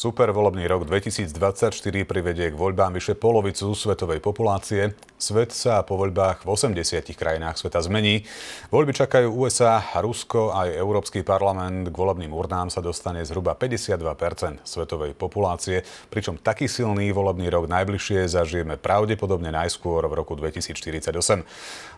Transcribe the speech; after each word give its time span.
Super 0.00 0.32
volebný 0.32 0.64
rok 0.64 0.88
2024 0.88 1.76
privedie 2.08 2.48
k 2.48 2.56
voľbám 2.56 2.96
vyše 2.96 3.20
polovicu 3.20 3.68
svetovej 3.76 4.24
populácie. 4.24 4.96
Svet 5.20 5.52
sa 5.52 5.84
po 5.84 6.00
voľbách 6.00 6.40
v 6.40 6.56
80 6.56 7.04
krajinách 7.12 7.60
sveta 7.60 7.84
zmení. 7.84 8.24
Voľby 8.72 8.96
čakajú 8.96 9.28
USA, 9.28 9.84
Rusko 10.00 10.56
aj 10.56 10.72
Európsky 10.72 11.20
parlament. 11.20 11.92
K 11.92 12.00
volebným 12.00 12.32
urnám 12.32 12.72
sa 12.72 12.80
dostane 12.80 13.20
zhruba 13.28 13.52
52% 13.52 14.64
svetovej 14.64 15.12
populácie, 15.12 15.84
pričom 16.08 16.40
taký 16.40 16.64
silný 16.64 17.12
volebný 17.12 17.52
rok 17.52 17.68
najbližšie 17.68 18.24
zažijeme 18.24 18.80
pravdepodobne 18.80 19.52
najskôr 19.52 20.08
v 20.08 20.16
roku 20.16 20.32
2048. 20.32 21.12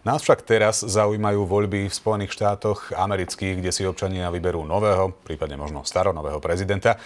Nás 0.02 0.18
však 0.26 0.42
teraz 0.42 0.82
zaujímajú 0.82 1.46
voľby 1.46 1.86
v 1.86 1.94
Spojených 1.94 2.34
štátoch 2.34 2.98
amerických, 2.98 3.62
kde 3.62 3.70
si 3.70 3.86
občania 3.86 4.26
vyberú 4.34 4.66
nového, 4.66 5.14
prípadne 5.22 5.54
možno 5.54 5.86
staronového 5.86 6.42
prezidenta. 6.42 6.98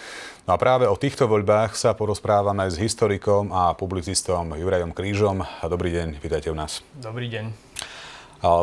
No 0.47 0.55
a 0.55 0.63
práve 0.63 0.87
o 0.87 0.95
týchto 0.95 1.27
voľbách 1.27 1.75
sa 1.75 1.91
porozprávame 1.91 2.71
s 2.71 2.79
historikom 2.79 3.51
a 3.51 3.75
publicistom 3.75 4.55
Jurajom 4.55 4.95
Krížom. 4.95 5.43
Dobrý 5.43 5.91
deň, 5.91 6.23
vítajte 6.23 6.47
u 6.47 6.55
nás. 6.55 6.79
Dobrý 6.95 7.27
deň. 7.27 7.51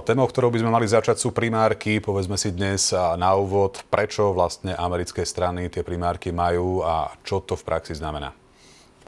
Témou, 0.09 0.25
ktorou 0.25 0.49
by 0.49 0.65
sme 0.65 0.73
mali 0.73 0.89
začať, 0.89 1.21
sú 1.21 1.37
primárky. 1.37 2.01
Povedzme 2.01 2.41
si 2.41 2.57
dnes 2.57 2.89
na 2.97 3.37
úvod, 3.37 3.85
prečo 3.93 4.33
vlastne 4.33 4.73
americké 4.73 5.29
strany 5.29 5.69
tie 5.69 5.85
primárky 5.85 6.33
majú 6.33 6.81
a 6.81 7.13
čo 7.21 7.45
to 7.45 7.53
v 7.53 7.69
praxi 7.69 7.93
znamená. 7.93 8.33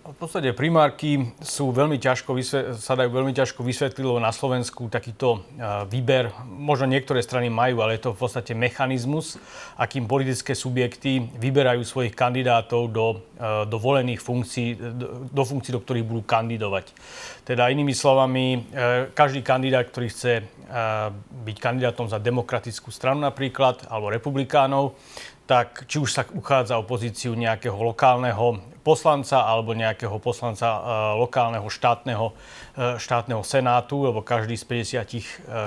V 0.06 0.14
podstate 0.14 0.54
primárky 0.54 1.34
sú 1.42 1.74
veľmi 1.74 1.98
ťažko, 1.98 2.38
sa 2.78 2.94
dajú 2.94 3.10
veľmi 3.10 3.34
ťažko 3.34 3.66
vysvetliť, 3.66 4.06
lebo 4.06 4.22
na 4.22 4.30
Slovensku 4.30 4.86
takýto 4.86 5.42
výber, 5.90 6.30
možno 6.46 6.86
niektoré 6.86 7.18
strany 7.26 7.50
majú, 7.50 7.82
ale 7.82 7.98
je 7.98 8.06
to 8.06 8.14
v 8.14 8.22
podstate 8.22 8.54
mechanizmus, 8.54 9.34
akým 9.74 10.06
politické 10.06 10.54
subjekty 10.54 11.26
vyberajú 11.42 11.82
svojich 11.82 12.14
kandidátov 12.14 12.86
do, 12.94 13.18
do 13.66 13.76
volených 13.82 14.22
funkcií, 14.22 14.78
do, 14.78 15.26
do 15.26 15.42
funkcií, 15.42 15.74
do 15.74 15.82
ktorých 15.82 16.06
budú 16.06 16.22
kandidovať. 16.22 16.94
Teda 17.42 17.66
inými 17.66 17.90
slovami, 17.90 18.46
e, 18.70 19.10
každý 19.10 19.42
kandidát, 19.42 19.90
ktorý 19.90 20.06
chce 20.06 20.32
e, 20.38 20.42
byť 21.46 21.56
kandidátom 21.58 22.06
za 22.06 22.22
demokratickú 22.22 22.94
stranu 22.94 23.26
napríklad, 23.26 23.90
alebo 23.90 24.14
republikánov, 24.14 24.94
tak 25.46 25.86
či 25.86 26.02
už 26.02 26.10
sa 26.10 26.22
uchádza 26.26 26.74
o 26.74 26.82
pozíciu 26.82 27.38
nejakého 27.38 27.78
lokálneho 27.78 28.58
poslanca 28.86 29.42
alebo 29.42 29.74
nejakého 29.74 30.18
poslanca 30.22 30.66
e, 30.66 30.80
lokálneho 31.18 31.66
štátneho, 31.66 32.30
e, 32.30 32.34
štátneho 33.02 33.42
senátu, 33.42 34.06
lebo 34.06 34.22
každý 34.22 34.54
z 34.54 34.62
50 34.62 35.02
e, 35.02 35.22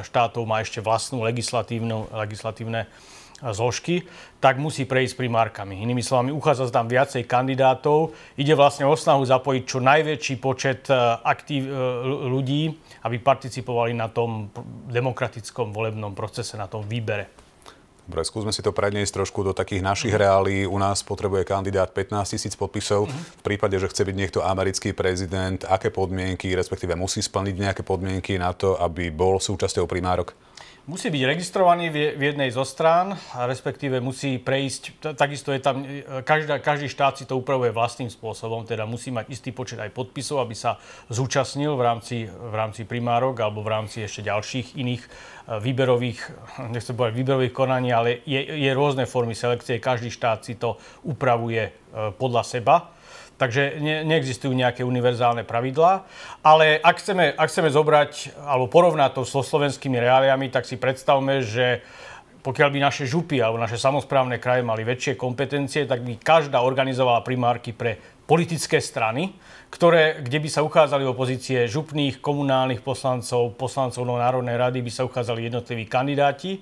štátov 0.07 0.43
má 0.47 0.63
ešte 0.63 0.79
vlastnú 0.79 1.23
legislatívne 2.15 2.87
zložky, 3.39 4.03
tak 4.43 4.59
musí 4.59 4.83
prejsť 4.83 5.15
primárkami. 5.15 5.79
Inými 5.79 6.03
slovami, 6.03 6.35
uchádza 6.35 6.67
sa 6.67 6.83
tam 6.83 6.91
viacej 6.91 7.23
kandidátov. 7.23 8.11
Ide 8.35 8.51
vlastne 8.51 8.83
o 8.83 8.91
snahu 8.91 9.23
zapojiť 9.23 9.63
čo 9.63 9.79
najväčší 9.79 10.35
počet 10.43 10.91
aktív, 11.23 11.71
ľudí, 12.27 12.75
aby 13.07 13.15
participovali 13.15 13.95
na 13.95 14.11
tom 14.11 14.51
demokratickom 14.91 15.71
volebnom 15.71 16.11
procese, 16.11 16.59
na 16.59 16.67
tom 16.67 16.83
výbere. 16.83 17.31
Dobre, 18.09 18.25
skúsme 18.25 18.49
si 18.49 18.65
to 18.65 18.73
predniesť 18.73 19.21
trošku 19.21 19.45
do 19.45 19.53
takých 19.53 19.85
našich 19.85 20.09
mm-hmm. 20.09 20.25
reálí. 20.25 20.57
U 20.65 20.81
nás 20.81 21.05
potrebuje 21.05 21.45
kandidát 21.45 21.93
15 21.93 22.33
tisíc 22.33 22.57
podpisov. 22.57 23.05
Mm-hmm. 23.05 23.37
V 23.37 23.43
prípade, 23.45 23.77
že 23.77 23.85
chce 23.85 24.01
byť 24.01 24.15
niekto 24.17 24.41
americký 24.41 24.97
prezident, 24.97 25.61
aké 25.69 25.93
podmienky, 25.93 26.49
respektíve 26.57 26.97
musí 26.97 27.21
splniť 27.21 27.55
nejaké 27.61 27.81
podmienky 27.85 28.41
na 28.41 28.49
to, 28.57 28.81
aby 28.81 29.13
bol 29.13 29.37
súčasťou 29.37 29.85
primárok? 29.85 30.33
Musí 30.89 31.13
byť 31.13 31.21
registrovaný 31.21 31.93
v 31.93 32.17
jednej 32.17 32.49
zo 32.49 32.65
strán, 32.65 33.13
respektíve 33.37 34.01
musí 34.01 34.41
prejsť, 34.41 35.13
takisto 35.13 35.53
je 35.53 35.61
tam, 35.61 35.85
e, 35.85 36.25
každá, 36.25 36.57
každý 36.57 36.89
štát 36.89 37.13
si 37.13 37.29
to 37.29 37.37
upravuje 37.37 37.69
vlastným 37.69 38.09
spôsobom, 38.09 38.65
teda 38.65 38.89
musí 38.89 39.13
mať 39.13 39.29
istý 39.29 39.53
počet 39.53 39.77
aj 39.77 39.93
podpisov, 39.93 40.41
aby 40.41 40.57
sa 40.57 40.81
zúčastnil 41.13 41.77
v 41.77 41.83
rámci, 41.85 42.17
v 42.25 42.55
rámci 42.57 42.89
primárok 42.89 43.37
alebo 43.37 43.61
v 43.61 43.69
rámci 43.69 44.01
ešte 44.01 44.25
ďalších 44.25 44.81
iných 44.81 45.03
e, 45.05 45.09
výberových, 45.61 46.19
nechcem 46.73 46.97
povedať 46.97 47.21
výberových 47.21 47.53
konaní, 47.53 47.93
ale 47.93 48.25
je, 48.25 48.41
je 48.41 48.71
rôzne 48.73 49.05
formy 49.05 49.37
selekcie, 49.37 49.77
každý 49.77 50.09
štát 50.09 50.41
si 50.41 50.57
to 50.57 50.81
upravuje 51.05 51.69
e, 51.69 51.71
podľa 52.17 52.41
seba. 52.49 52.97
Takže 53.39 53.79
ne, 53.79 54.03
neexistujú 54.03 54.51
nejaké 54.51 54.83
univerzálne 54.83 55.47
pravidlá. 55.47 56.03
Ale 56.43 56.75
ak 56.75 56.99
chceme, 56.99 57.31
ak 57.31 57.47
chceme 57.47 57.71
zobrať 57.71 58.35
alebo 58.43 58.67
porovnať 58.67 59.15
to 59.15 59.23
so 59.23 59.39
slovenskými 59.39 59.95
reáliami, 59.95 60.51
tak 60.51 60.67
si 60.67 60.75
predstavme, 60.75 61.39
že 61.39 61.79
pokiaľ 62.43 62.69
by 62.71 62.79
naše 62.83 63.07
župy 63.07 63.39
alebo 63.39 63.59
naše 63.59 63.79
samozprávne 63.79 64.39
kraje 64.43 64.63
mali 64.63 64.83
väčšie 64.83 65.19
kompetencie, 65.19 65.87
tak 65.87 66.03
by 66.03 66.19
každá 66.19 66.59
organizovala 66.63 67.23
primárky 67.23 67.71
pre 67.71 67.99
politické 68.27 68.79
strany, 68.79 69.33
ktoré, 69.73 70.21
kde 70.21 70.39
by 70.39 70.49
sa 70.51 70.61
uchádzali 70.63 71.03
o 71.03 71.17
pozície 71.17 71.67
župných, 71.67 72.23
komunálnych 72.23 72.85
poslancov, 72.85 73.57
poslancov 73.57 74.05
Národnej 74.05 74.55
rady, 74.55 74.79
by 74.85 74.91
sa 74.91 75.05
uchádzali 75.07 75.49
jednotliví 75.49 75.89
kandidáti. 75.89 76.57
E, 76.57 76.59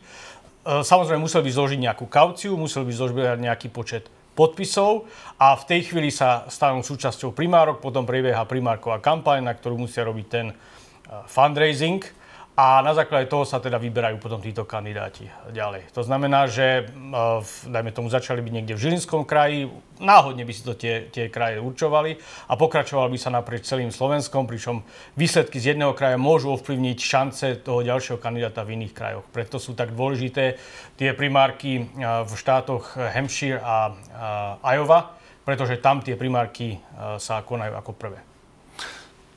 samozrejme, 0.63 1.21
musel 1.21 1.43
by 1.43 1.51
zložiť 1.51 1.79
nejakú 1.79 2.05
kauciu, 2.07 2.55
musel 2.55 2.87
by 2.87 2.91
zložiť 2.95 3.43
nejaký 3.43 3.67
počet 3.69 4.07
podpisov 4.37 5.09
a 5.41 5.57
v 5.57 5.63
tej 5.65 5.81
chvíli 5.89 6.13
sa 6.13 6.45
stanú 6.45 6.85
súčasťou 6.85 7.33
primárok, 7.33 7.81
potom 7.81 8.05
prebieha 8.05 8.45
primárková 8.45 9.01
kampaň, 9.01 9.41
na 9.41 9.57
ktorú 9.57 9.81
musia 9.81 10.05
robiť 10.05 10.27
ten 10.29 10.53
eh, 10.53 10.55
fundraising 11.25 12.05
a 12.57 12.81
na 12.81 12.97
základe 12.97 13.29
toho 13.29 13.45
sa 13.45 13.61
teda 13.61 13.77
vyberajú 13.77 14.17
potom 14.17 14.41
títo 14.41 14.65
kandidáti 14.65 15.29
ďalej. 15.53 15.93
To 15.93 16.01
znamená, 16.01 16.49
že 16.49 16.89
e, 16.89 17.13
dajme 17.69 17.93
tomu 17.93 18.09
začali 18.09 18.41
byť 18.41 18.53
niekde 18.57 18.73
v 18.73 18.81
Žilinskom 18.81 19.29
kraji, 19.29 19.69
náhodne 20.01 20.41
by 20.41 20.53
si 20.57 20.65
to 20.65 20.73
tie, 20.73 21.05
tie 21.13 21.29
kraje 21.29 21.61
určovali 21.61 22.17
a 22.49 22.57
pokračovali 22.57 23.13
by 23.13 23.19
sa 23.21 23.29
naprieč 23.29 23.69
celým 23.69 23.93
Slovenskom, 23.93 24.49
pričom 24.49 24.81
výsledky 25.13 25.61
z 25.61 25.77
jedného 25.77 25.93
kraja 25.93 26.17
môžu 26.17 26.49
ovplyvniť 26.57 26.97
šance 26.97 27.61
toho 27.61 27.85
ďalšieho 27.85 28.17
kandidáta 28.17 28.65
v 28.65 28.81
iných 28.81 28.93
krajoch. 28.97 29.25
Preto 29.29 29.61
sú 29.61 29.77
tak 29.77 29.93
dôležité 29.93 30.57
tie 30.97 31.13
primárky 31.13 31.85
e, 31.85 32.25
v 32.25 32.31
štátoch 32.33 32.97
Hampshire 32.97 33.61
a, 33.61 33.93
a 34.17 34.73
Iowa, 34.73 35.13
pretože 35.45 35.77
tam 35.77 36.01
tie 36.01 36.17
primárky 36.17 36.73
e, 36.73 36.77
sa 37.21 37.37
konajú 37.45 37.77
ako 37.77 37.93
prvé. 37.93 38.17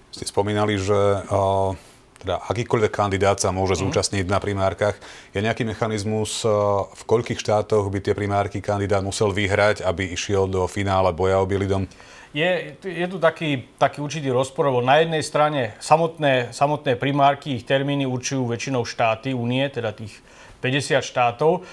Ste 0.08 0.24
spomínali, 0.24 0.80
že 0.80 0.96
uh 1.28 1.89
teda 2.20 2.36
akýkoľvek 2.52 2.92
kandidát 2.92 3.40
sa 3.40 3.48
môže 3.48 3.80
mm. 3.80 3.80
zúčastniť 3.88 4.26
na 4.28 4.36
primárkach. 4.36 5.00
Je 5.32 5.40
nejaký 5.40 5.64
mechanizmus, 5.64 6.44
eh, 6.44 6.52
v 6.84 7.02
koľkých 7.08 7.40
štátoch 7.40 7.88
by 7.88 7.98
tie 8.04 8.12
primárky 8.12 8.60
kandidát 8.60 9.00
musel 9.00 9.32
vyhrať, 9.32 9.80
aby 9.80 10.12
išiel 10.12 10.44
do 10.44 10.68
finále 10.68 11.10
boja 11.16 11.40
o 11.40 11.48
Bielý 11.48 11.66
dom? 11.66 11.84
Je, 12.30 12.78
je 12.78 13.06
tu 13.10 13.18
taký, 13.18 13.66
taký 13.74 13.98
určitý 13.98 14.30
rozpor, 14.30 14.70
lebo 14.70 14.78
na 14.86 15.02
jednej 15.02 15.18
strane 15.18 15.74
samotné, 15.82 16.54
samotné 16.54 16.94
primárky, 16.94 17.58
ich 17.58 17.66
termíny 17.66 18.06
určujú 18.06 18.46
väčšinou 18.46 18.86
štáty 18.86 19.34
únie, 19.34 19.66
teda 19.66 19.90
tých 19.90 20.14
50 20.60 21.00
štátov. 21.00 21.64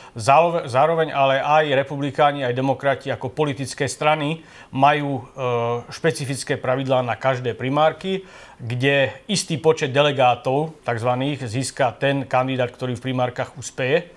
Zároveň 0.66 1.12
ale 1.12 1.44
aj 1.44 1.75
republikáni, 1.75 2.48
aj 2.48 2.56
demokrati 2.56 3.12
ako 3.12 3.30
politické 3.30 3.86
strany 3.86 4.42
majú 4.72 5.20
e, 5.20 5.24
špecifické 5.92 6.56
pravidlá 6.56 7.03
na 7.03 7.20
každé 7.20 7.53
primárky, 7.53 8.24
kde 8.58 9.14
istý 9.28 9.59
počet 9.59 9.94
delegátov, 9.94 10.74
tzv. 10.81 11.12
získa 11.46 11.94
ten 12.00 12.25
kandidát, 12.25 12.72
ktorý 12.72 12.96
v 12.98 13.12
primárkach 13.12 13.53
uspeje. 13.59 14.09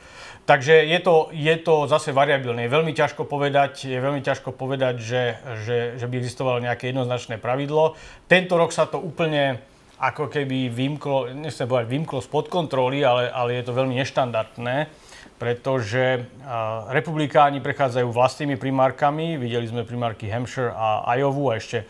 Takže 0.50 0.82
je 0.82 0.98
to, 0.98 1.30
je 1.30 1.54
to 1.62 1.86
zase 1.86 2.10
variabilné. 2.10 2.66
Je 2.66 2.74
veľmi 2.74 2.90
ťažko 2.90 3.22
povedať, 3.22 3.86
je 3.86 3.98
veľmi 4.02 4.18
ťažko 4.18 4.50
povedať 4.50 4.98
že, 4.98 5.22
že, 5.62 5.78
že 5.94 6.06
by 6.10 6.14
existovalo 6.18 6.58
nejaké 6.58 6.90
jednoznačné 6.90 7.38
pravidlo. 7.38 7.94
Tento 8.26 8.58
rok 8.58 8.74
sa 8.74 8.90
to 8.90 8.98
úplne 8.98 9.62
ako 10.00 10.32
keby 10.32 10.72
vymklo, 10.72 11.36
nechcem 11.36 11.68
povedať 11.68 11.92
vymklo 11.92 12.24
spod 12.24 12.48
kontroly, 12.48 13.04
ale, 13.04 13.28
ale 13.28 13.60
je 13.60 13.68
to 13.68 13.76
veľmi 13.76 14.00
neštandardné, 14.00 14.88
pretože 15.36 16.24
republikáni 16.88 17.60
prechádzajú 17.60 18.08
vlastnými 18.08 18.56
primárkami, 18.56 19.36
videli 19.36 19.68
sme 19.68 19.84
primárky 19.84 20.32
Hampshire 20.32 20.72
a 20.72 21.04
Iowa 21.20 21.52
a 21.52 21.60
ešte 21.60 21.84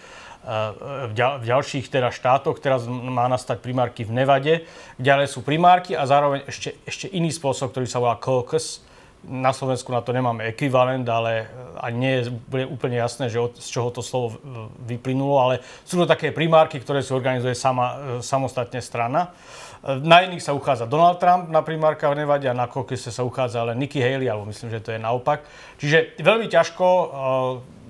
v 1.11 1.45
ďalších 1.45 1.93
teda 1.93 2.09
štátoch, 2.09 2.59
teraz 2.65 2.89
má 2.89 3.29
nastať 3.29 3.61
primárky 3.61 4.09
v 4.09 4.25
Nevade, 4.25 4.55
ďalej 4.97 5.27
sú 5.29 5.45
primárky 5.45 5.93
a 5.93 6.09
zároveň 6.09 6.49
ešte, 6.49 6.81
ešte 6.89 7.07
iný 7.13 7.29
spôsob, 7.29 7.71
ktorý 7.71 7.87
sa 7.87 8.01
volá 8.01 8.17
caucus, 8.17 8.81
na 9.25 9.53
Slovensku 9.53 9.93
na 9.93 10.01
to 10.01 10.17
nemáme 10.17 10.49
ekvivalent, 10.49 11.05
ale 11.09 11.45
eh, 11.45 11.47
ani 11.81 11.97
nie 11.99 12.13
je 12.21 12.23
úplne 12.69 12.97
jasné, 12.97 13.29
že 13.29 13.41
od, 13.41 13.57
z 13.57 13.69
čoho 13.69 13.93
to 13.93 14.01
slovo 14.01 14.41
vyplynulo, 14.85 15.37
ale 15.41 15.55
sú 15.85 16.01
to 16.01 16.07
také 16.09 16.33
primárky, 16.33 16.81
ktoré 16.81 17.05
si 17.05 17.13
organizuje 17.13 17.53
sama, 17.53 17.87
eh, 17.87 17.99
samostatne 18.25 18.81
strana. 18.81 19.33
Na 19.81 20.21
iných 20.21 20.45
sa 20.45 20.53
uchádza 20.53 20.85
Donald 20.85 21.17
Trump 21.17 21.49
na 21.49 21.65
primárka 21.65 22.13
v 22.13 22.21
Nevade 22.21 22.45
a 22.45 22.53
na 22.53 22.69
kokese 22.69 23.09
sa 23.09 23.25
uchádza 23.25 23.65
ale 23.65 23.73
Nikki 23.73 23.97
Haley, 23.97 24.29
alebo 24.29 24.45
myslím, 24.53 24.69
že 24.69 24.85
to 24.85 24.93
je 24.93 25.01
naopak. 25.01 25.41
Čiže 25.81 26.21
veľmi 26.21 26.53
ťažko, 26.53 26.85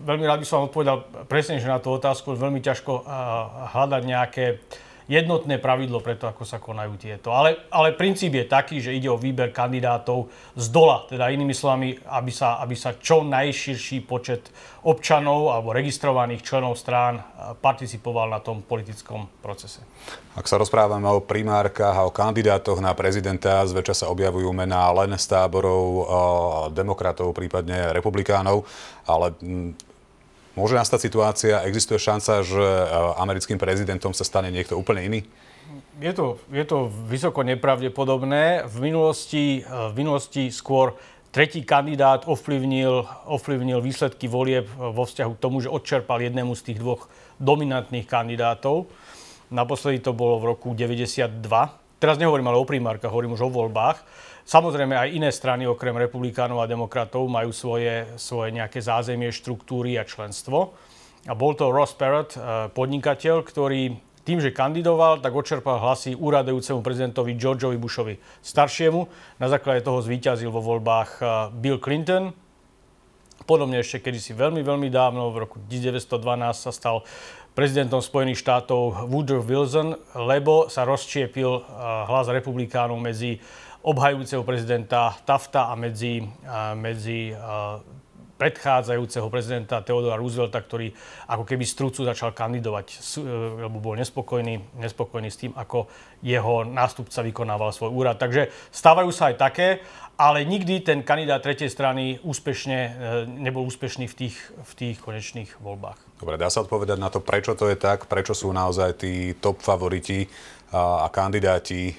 veľmi 0.07 0.23
rád 0.23 0.39
by 0.39 0.47
som 0.47 0.63
vám 0.63 0.71
odpovedal 0.71 1.03
presne 1.27 1.59
na 1.59 1.83
tú 1.83 1.91
otázku, 1.91 2.39
veľmi 2.39 2.63
ťažko 2.63 3.03
hľadať 3.75 4.03
nejaké 4.07 4.63
jednotné 5.11 5.59
pravidlo 5.59 5.99
pre 5.99 6.15
to, 6.15 6.31
ako 6.31 6.47
sa 6.47 6.63
konajú 6.63 6.95
tieto. 6.95 7.35
Ale, 7.35 7.67
ale 7.75 7.99
princíp 7.99 8.31
je 8.39 8.47
taký, 8.47 8.79
že 8.79 8.95
ide 8.95 9.11
o 9.11 9.19
výber 9.19 9.51
kandidátov 9.51 10.31
z 10.55 10.71
dola, 10.71 11.03
teda 11.11 11.35
inými 11.35 11.51
slovami, 11.51 11.99
aby 12.07 12.31
sa, 12.31 12.63
aby 12.63 12.79
sa 12.79 12.95
čo 12.95 13.27
najširší 13.27 14.07
počet 14.07 14.55
občanov 14.87 15.51
alebo 15.51 15.75
registrovaných 15.75 16.47
členov 16.47 16.79
strán 16.79 17.21
participoval 17.59 18.31
na 18.31 18.39
tom 18.39 18.63
politickom 18.63 19.27
procese. 19.43 19.83
Ak 20.39 20.47
sa 20.47 20.57
rozprávame 20.57 21.11
o 21.11 21.21
primárkach 21.21 21.99
a 21.99 22.07
o 22.07 22.15
kandidátoch 22.15 22.79
na 22.79 22.95
prezidenta, 22.95 23.67
zväčša 23.67 24.07
sa 24.07 24.11
objavujú 24.15 24.49
mená 24.55 24.89
len 24.95 25.11
z 25.19 25.27
táborov 25.27 26.07
demokratov, 26.71 27.35
prípadne 27.35 27.91
republikánov, 27.91 28.63
ale 29.05 29.35
Môže 30.59 30.75
nastať 30.75 31.01
situácia, 31.07 31.63
existuje 31.63 32.03
šanca, 32.03 32.43
že 32.43 32.59
e, 32.59 32.85
americkým 33.23 33.55
prezidentom 33.55 34.11
sa 34.11 34.27
stane 34.27 34.51
niekto 34.51 34.75
úplne 34.75 35.07
iný? 35.07 35.21
Je 36.03 36.11
to, 36.11 36.43
je 36.51 36.65
to 36.67 36.91
vysoko 37.07 37.47
nepravdepodobné. 37.47 38.67
V 38.67 38.77
minulosti, 38.83 39.63
e, 39.63 39.93
v 39.93 39.95
minulosti 39.95 40.51
skôr 40.51 40.99
tretí 41.31 41.63
kandidát 41.63 42.27
ovplyvnil, 42.27 43.07
ovplyvnil 43.31 43.79
výsledky 43.79 44.27
volieb 44.27 44.67
vo 44.75 45.07
vzťahu 45.07 45.33
k 45.39 45.43
tomu, 45.43 45.63
že 45.63 45.71
odčerpal 45.71 46.19
jednému 46.19 46.59
z 46.59 46.63
tých 46.73 46.79
dvoch 46.83 47.07
dominantných 47.39 48.11
kandidátov. 48.11 48.91
Naposledy 49.55 50.03
to 50.03 50.11
bolo 50.15 50.43
v 50.43 50.55
roku 50.55 50.75
92. 50.75 51.31
Teraz 52.01 52.17
nehovorím 52.17 52.49
ale 52.49 52.57
o 52.57 52.65
primárkach, 52.65 53.13
hovorím 53.13 53.37
už 53.37 53.45
o 53.45 53.53
voľbách. 53.53 54.01
Samozrejme 54.49 54.97
aj 54.97 55.13
iné 55.13 55.29
strany 55.29 55.69
okrem 55.69 55.93
republikánov 55.93 56.65
a 56.65 56.71
demokratov 56.71 57.29
majú 57.29 57.53
svoje, 57.53 58.09
svoje 58.17 58.57
nejaké 58.57 58.81
zázemie, 58.81 59.29
štruktúry 59.29 60.01
a 60.01 60.09
členstvo. 60.09 60.73
A 61.29 61.37
bol 61.37 61.53
to 61.53 61.69
Ross 61.69 61.93
Perot, 61.93 62.33
eh, 62.33 62.73
podnikateľ, 62.73 63.45
ktorý 63.45 64.01
tým, 64.25 64.41
že 64.41 64.49
kandidoval, 64.49 65.21
tak 65.21 65.37
odčerpal 65.37 65.77
hlasy 65.77 66.17
úradujúcemu 66.17 66.81
prezidentovi 66.81 67.37
Georgeovi 67.37 67.77
Bushovi 67.77 68.17
staršiemu. 68.41 69.05
Na 69.37 69.53
základe 69.53 69.85
toho 69.85 70.01
zvíťazil 70.01 70.49
vo 70.49 70.65
voľbách 70.65 71.11
eh, 71.21 71.27
Bill 71.53 71.77
Clinton. 71.77 72.33
Podobne 73.45 73.85
ešte 73.85 74.01
kedysi 74.09 74.33
veľmi, 74.33 74.65
veľmi 74.65 74.89
dávno, 74.89 75.29
v 75.33 75.45
roku 75.45 75.61
1912 75.69 76.17
sa 76.55 76.73
stal 76.73 77.05
prezidentom 77.55 78.01
Spojených 78.01 78.41
štátov 78.41 79.11
Woodrow 79.11 79.43
Wilson, 79.43 79.99
lebo 80.15 80.71
sa 80.71 80.87
rozčiepil 80.87 81.51
eh, 81.51 81.63
hlas 82.09 82.31
republikánov 82.31 82.97
medzi 82.99 83.41
obhajujúceho 83.81 84.45
prezidenta 84.45 85.17
Tafta 85.25 85.73
a 85.73 85.75
medzi, 85.77 86.21
a 86.45 86.77
medzi 86.77 87.33
a 87.33 87.81
predchádzajúceho 88.41 89.29
prezidenta 89.29 89.85
Theodora 89.85 90.17
Roosevelta, 90.17 90.65
ktorý 90.65 90.89
ako 91.29 91.45
keby 91.45 91.69
z 91.69 91.77
trucu 91.77 92.09
začal 92.09 92.33
kandidovať, 92.33 92.87
e, 92.89 92.99
lebo 93.69 93.77
bol 93.85 94.01
nespokojný, 94.01 94.81
nespokojný 94.81 95.29
s 95.29 95.45
tým, 95.45 95.53
ako 95.53 95.93
jeho 96.25 96.65
nástupca 96.65 97.21
vykonával 97.21 97.77
svoj 97.77 97.93
úrad. 97.93 98.17
Takže 98.17 98.49
stávajú 98.73 99.13
sa 99.13 99.29
aj 99.29 99.37
také, 99.37 99.69
ale 100.17 100.49
nikdy 100.49 100.81
ten 100.81 101.05
kandidát 101.05 101.45
tretej 101.45 101.69
strany 101.69 102.17
úspešne, 102.25 102.79
e, 102.81 102.91
nebol 103.29 103.69
úspešný 103.69 104.09
v 104.09 104.15
tých, 104.17 104.37
v 104.57 104.73
tých 104.73 104.97
konečných 105.05 105.61
voľbách. 105.61 106.01
Dobre, 106.17 106.41
dá 106.41 106.49
sa 106.49 106.65
odpovedať 106.65 106.97
na 106.97 107.13
to, 107.13 107.21
prečo 107.21 107.53
to 107.53 107.69
je 107.69 107.77
tak, 107.77 108.09
prečo 108.09 108.33
sú 108.33 108.49
naozaj 108.57 108.97
tí 108.97 109.37
top 109.37 109.61
favoriti 109.61 110.25
a 110.71 111.11
kandidáti 111.11 111.99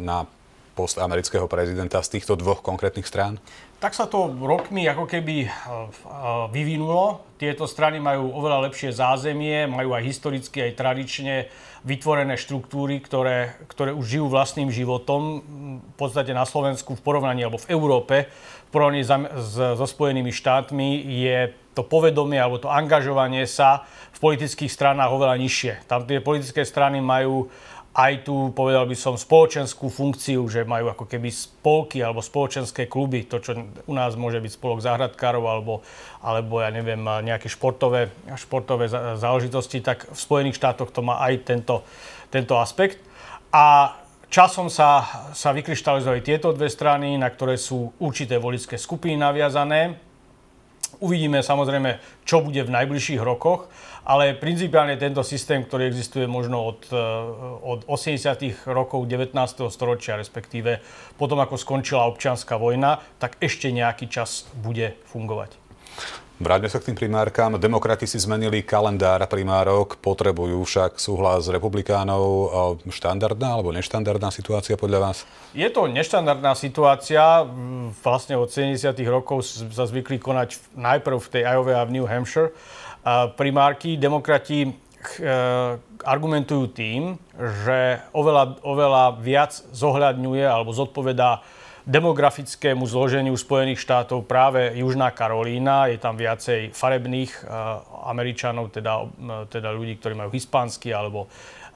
na 0.00 0.24
post 0.72 0.96
amerického 0.96 1.44
prezidenta 1.44 2.00
z 2.00 2.16
týchto 2.16 2.32
dvoch 2.40 2.64
konkrétnych 2.64 3.04
strán? 3.04 3.36
Tak 3.80 3.96
sa 3.96 4.04
to 4.04 4.28
rokmi 4.36 4.84
ako 4.84 5.08
keby 5.08 5.48
eh, 5.48 5.48
eh, 5.48 5.88
vyvinulo. 6.52 7.24
Tieto 7.40 7.64
strany 7.64 7.96
majú 7.96 8.28
oveľa 8.36 8.68
lepšie 8.68 8.92
zázemie, 8.92 9.64
majú 9.64 9.96
aj 9.96 10.04
historicky, 10.04 10.68
aj 10.68 10.76
tradične 10.76 11.48
vytvorené 11.88 12.36
štruktúry, 12.36 13.00
ktoré, 13.00 13.56
ktoré 13.72 13.96
už 13.96 14.04
žijú 14.04 14.28
vlastným 14.28 14.68
životom. 14.68 15.40
V 15.80 15.96
podstate 15.96 16.36
na 16.36 16.44
Slovensku 16.44 16.92
v 16.92 17.00
porovnaní, 17.00 17.40
alebo 17.40 17.56
v 17.56 17.72
Európe, 17.72 18.28
v 18.28 18.70
porovnaní 18.70 19.00
so 19.00 19.86
Spojenými 19.88 20.28
štátmi 20.28 21.00
je 21.24 21.56
to 21.72 21.80
povedomie 21.80 22.36
alebo 22.36 22.60
to 22.60 22.68
angažovanie 22.68 23.48
sa 23.48 23.88
v 24.12 24.18
politických 24.20 24.68
stranách 24.68 25.08
oveľa 25.08 25.40
nižšie. 25.40 25.72
Tam 25.88 26.04
tie 26.04 26.20
politické 26.20 26.68
strany 26.68 27.00
majú 27.00 27.48
aj 27.90 28.22
tú, 28.22 28.54
povedal 28.54 28.86
by 28.86 28.94
som, 28.94 29.18
spoločenskú 29.18 29.90
funkciu, 29.90 30.46
že 30.46 30.62
majú 30.62 30.94
ako 30.94 31.10
keby 31.10 31.26
spolky 31.26 31.98
alebo 31.98 32.22
spoločenské 32.22 32.86
kluby, 32.86 33.26
to, 33.26 33.42
čo 33.42 33.58
u 33.66 33.94
nás 33.98 34.14
môže 34.14 34.38
byť 34.38 34.52
spolok 34.54 34.78
záhradkárov 34.78 35.42
alebo, 35.42 35.82
alebo 36.22 36.62
ja 36.62 36.70
neviem, 36.70 37.02
nejaké 37.02 37.50
športové, 37.50 38.14
športové 38.38 38.86
záležitosti, 39.18 39.82
tak 39.82 40.06
v 40.06 40.18
Spojených 40.18 40.62
štátoch 40.62 40.94
to 40.94 41.02
má 41.02 41.18
aj 41.18 41.42
tento, 41.42 41.82
tento 42.30 42.54
aspekt. 42.62 43.02
A 43.50 43.98
časom 44.30 44.70
sa, 44.70 45.02
sa 45.34 45.50
vykryštalizovali 45.50 46.22
tieto 46.22 46.54
dve 46.54 46.70
strany, 46.70 47.18
na 47.18 47.26
ktoré 47.26 47.58
sú 47.58 47.90
určité 47.98 48.38
voličské 48.38 48.78
skupiny 48.78 49.18
naviazané. 49.18 49.98
Uvidíme 51.02 51.42
samozrejme, 51.42 52.22
čo 52.22 52.38
bude 52.38 52.62
v 52.62 52.70
najbližších 52.70 53.18
rokoch 53.18 53.66
ale 54.04 54.36
principiálne 54.36 54.96
tento 54.96 55.20
systém, 55.20 55.64
ktorý 55.64 55.88
existuje 55.88 56.24
možno 56.24 56.64
od, 56.64 56.80
eh, 56.88 56.98
od 57.64 57.84
80. 57.86 58.64
rokov 58.68 59.04
19. 59.06 59.68
storočia, 59.68 60.16
respektíve 60.16 60.80
potom 61.20 61.40
ako 61.40 61.56
skončila 61.60 62.08
občianská 62.08 62.56
vojna, 62.56 63.00
tak 63.20 63.36
ešte 63.40 63.68
nejaký 63.72 64.08
čas 64.08 64.48
bude 64.56 64.96
fungovať. 65.10 65.60
Vráťme 66.40 66.72
sa 66.72 66.80
k 66.80 66.88
tým 66.88 66.96
primárkám. 66.96 67.60
Demokrati 67.60 68.08
si 68.08 68.16
zmenili 68.16 68.64
kalendár 68.64 69.20
primárok, 69.28 70.00
potrebujú 70.00 70.64
však 70.64 70.96
súhlas 70.96 71.52
republikánov. 71.52 72.80
Štandardná 72.88 73.60
alebo 73.60 73.76
neštandardná 73.76 74.32
situácia 74.32 74.80
podľa 74.80 75.04
vás? 75.04 75.28
Je 75.52 75.68
to 75.68 75.84
neštandardná 75.84 76.56
situácia. 76.56 77.44
Vlastne 78.00 78.40
od 78.40 78.48
70. 78.48 78.88
rokov 79.04 79.44
sa 79.68 79.84
zvykli 79.84 80.16
konať 80.16 80.56
najprv 80.80 81.20
v 81.20 81.28
tej 81.28 81.42
Iowa 81.44 81.76
a 81.76 81.84
v 81.84 82.00
New 82.00 82.08
Hampshire 82.08 82.56
primárky 83.36 83.96
demokrati 83.96 84.68
eh, 84.68 84.72
argumentujú 86.04 86.72
tým, 86.72 87.16
že 87.36 88.00
oveľa, 88.12 88.60
oveľa 88.64 89.04
viac 89.20 89.52
zohľadňuje 89.72 90.44
alebo 90.44 90.72
zodpovedá 90.72 91.44
demografickému 91.88 92.84
zloženiu 92.84 93.32
Spojených 93.34 93.80
štátov 93.80 94.28
práve 94.28 94.76
Južná 94.76 95.10
Karolína. 95.10 95.88
Je 95.88 95.98
tam 95.98 96.14
viacej 96.14 96.76
farebných 96.76 97.32
uh, 97.42 97.80
Američanov, 98.06 98.70
teda, 98.70 99.00
uh, 99.00 99.08
teda 99.48 99.72
ľudí, 99.72 99.96
ktorí 99.96 100.14
majú 100.14 100.30
hispánsky 100.30 100.92
alebo 100.92 101.26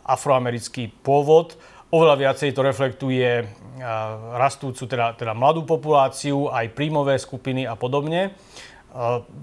afroamerický 0.04 0.92
pôvod. 1.02 1.56
Oveľa 1.88 2.20
viacej 2.20 2.50
to 2.52 2.60
reflektuje 2.66 3.46
rastúcu, 4.34 4.82
teda, 4.90 5.14
teda 5.14 5.30
mladú 5.30 5.62
populáciu, 5.62 6.50
aj 6.50 6.74
príjmové 6.74 7.18
skupiny 7.22 7.70
a 7.70 7.78
podobne. 7.78 8.34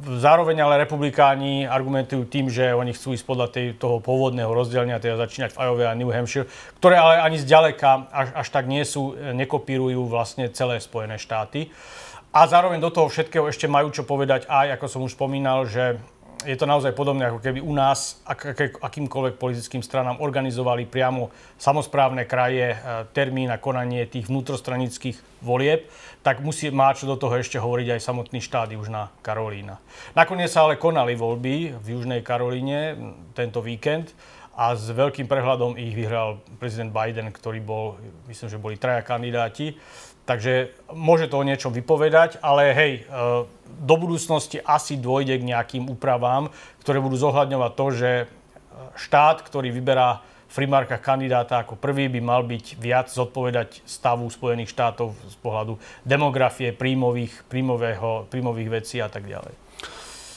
Zároveň 0.08 0.64
ale 0.64 0.88
republikáni 0.88 1.68
argumentujú 1.68 2.24
tým, 2.24 2.48
že 2.48 2.72
oni 2.72 2.96
chcú 2.96 3.12
ísť 3.12 3.26
podľa 3.28 3.48
tej, 3.52 3.68
toho 3.76 4.00
pôvodného 4.00 4.48
rozdelenia, 4.48 4.96
teda 4.96 5.20
začínať 5.20 5.52
v 5.52 5.60
Iowa 5.60 5.92
a 5.92 6.00
New 6.00 6.08
Hampshire, 6.08 6.48
ktoré 6.80 6.96
ale 6.96 7.20
ani 7.20 7.36
zďaleka 7.36 8.08
až, 8.16 8.28
až 8.32 8.48
tak 8.48 8.72
nie 8.72 8.88
sú, 8.88 9.12
nekopírujú 9.12 10.08
vlastne 10.08 10.48
celé 10.56 10.80
Spojené 10.80 11.20
štáty. 11.20 11.68
A 12.32 12.48
zároveň 12.48 12.80
do 12.80 12.96
toho 12.96 13.12
všetkého 13.12 13.44
ešte 13.52 13.68
majú 13.68 13.92
čo 13.92 14.08
povedať 14.08 14.48
aj, 14.48 14.80
ako 14.80 14.86
som 14.88 15.04
už 15.04 15.20
spomínal, 15.20 15.68
že 15.68 16.00
je 16.46 16.58
to 16.58 16.66
naozaj 16.66 16.92
podobné, 16.98 17.30
ako 17.30 17.40
keby 17.40 17.60
u 17.62 17.74
nás 17.74 18.22
ak, 18.26 18.40
ak, 18.54 18.60
akýmkoľvek 18.82 19.36
politickým 19.38 19.84
stranám 19.86 20.22
organizovali 20.22 20.90
priamo 20.90 21.30
samozprávne 21.58 22.26
kraje 22.26 22.74
e, 22.74 22.78
termín 23.16 23.50
na 23.50 23.62
konanie 23.62 24.10
tých 24.10 24.30
vnútrostranických 24.30 25.42
volieb, 25.42 25.90
tak 26.22 26.42
musí 26.46 26.70
má 26.70 26.94
čo 26.94 27.10
do 27.10 27.18
toho 27.18 27.38
ešte 27.38 27.58
hovoriť 27.58 27.98
aj 27.98 28.06
samotný 28.06 28.40
štát 28.42 28.70
Južná 28.74 29.10
Karolína. 29.26 29.82
Nakoniec 30.14 30.54
sa 30.54 30.70
ale 30.70 30.78
konali 30.78 31.18
voľby 31.18 31.78
v 31.82 31.86
Južnej 31.98 32.22
Karolíne 32.22 32.98
tento 33.34 33.62
víkend 33.66 34.14
a 34.52 34.76
s 34.76 34.92
veľkým 34.92 35.32
prehľadom 35.32 35.80
ich 35.80 35.96
vyhral 35.96 36.44
prezident 36.60 36.92
Biden, 36.92 37.32
ktorý 37.32 37.64
bol, 37.64 37.96
myslím, 38.28 38.48
že 38.52 38.60
boli 38.60 38.76
traja 38.76 39.00
kandidáti. 39.00 39.80
Takže 40.22 40.76
môže 40.94 41.26
to 41.32 41.42
o 41.42 41.48
niečom 41.48 41.74
vypovedať, 41.74 42.38
ale 42.46 42.72
hej, 42.72 42.94
e, 43.02 43.04
do 43.66 43.96
budúcnosti 43.98 44.62
asi 44.62 45.00
dôjde 45.00 45.42
k 45.42 45.50
nejakým 45.50 45.90
úpravám, 45.90 46.54
ktoré 46.86 47.02
budú 47.02 47.18
zohľadňovať 47.18 47.72
to, 47.74 47.86
že 47.96 48.12
e, 48.22 48.26
štát, 49.02 49.42
ktorý 49.42 49.74
vyberá 49.74 50.22
v 50.52 50.68
primárkach 50.68 51.00
kandidáta 51.00 51.64
ako 51.64 51.80
prvý, 51.80 52.12
by 52.12 52.20
mal 52.20 52.44
byť 52.44 52.76
viac 52.76 53.08
zodpovedať 53.08 53.88
stavu 53.88 54.28
Spojených 54.28 54.76
štátov 54.76 55.16
z 55.16 55.36
pohľadu 55.40 55.80
demografie, 56.04 56.76
príjmových, 56.76 57.48
príjmového, 57.48 58.28
príjmových 58.28 58.70
vecí 58.84 59.00
a 59.00 59.08
tak 59.08 59.26
ďalej. 59.32 59.56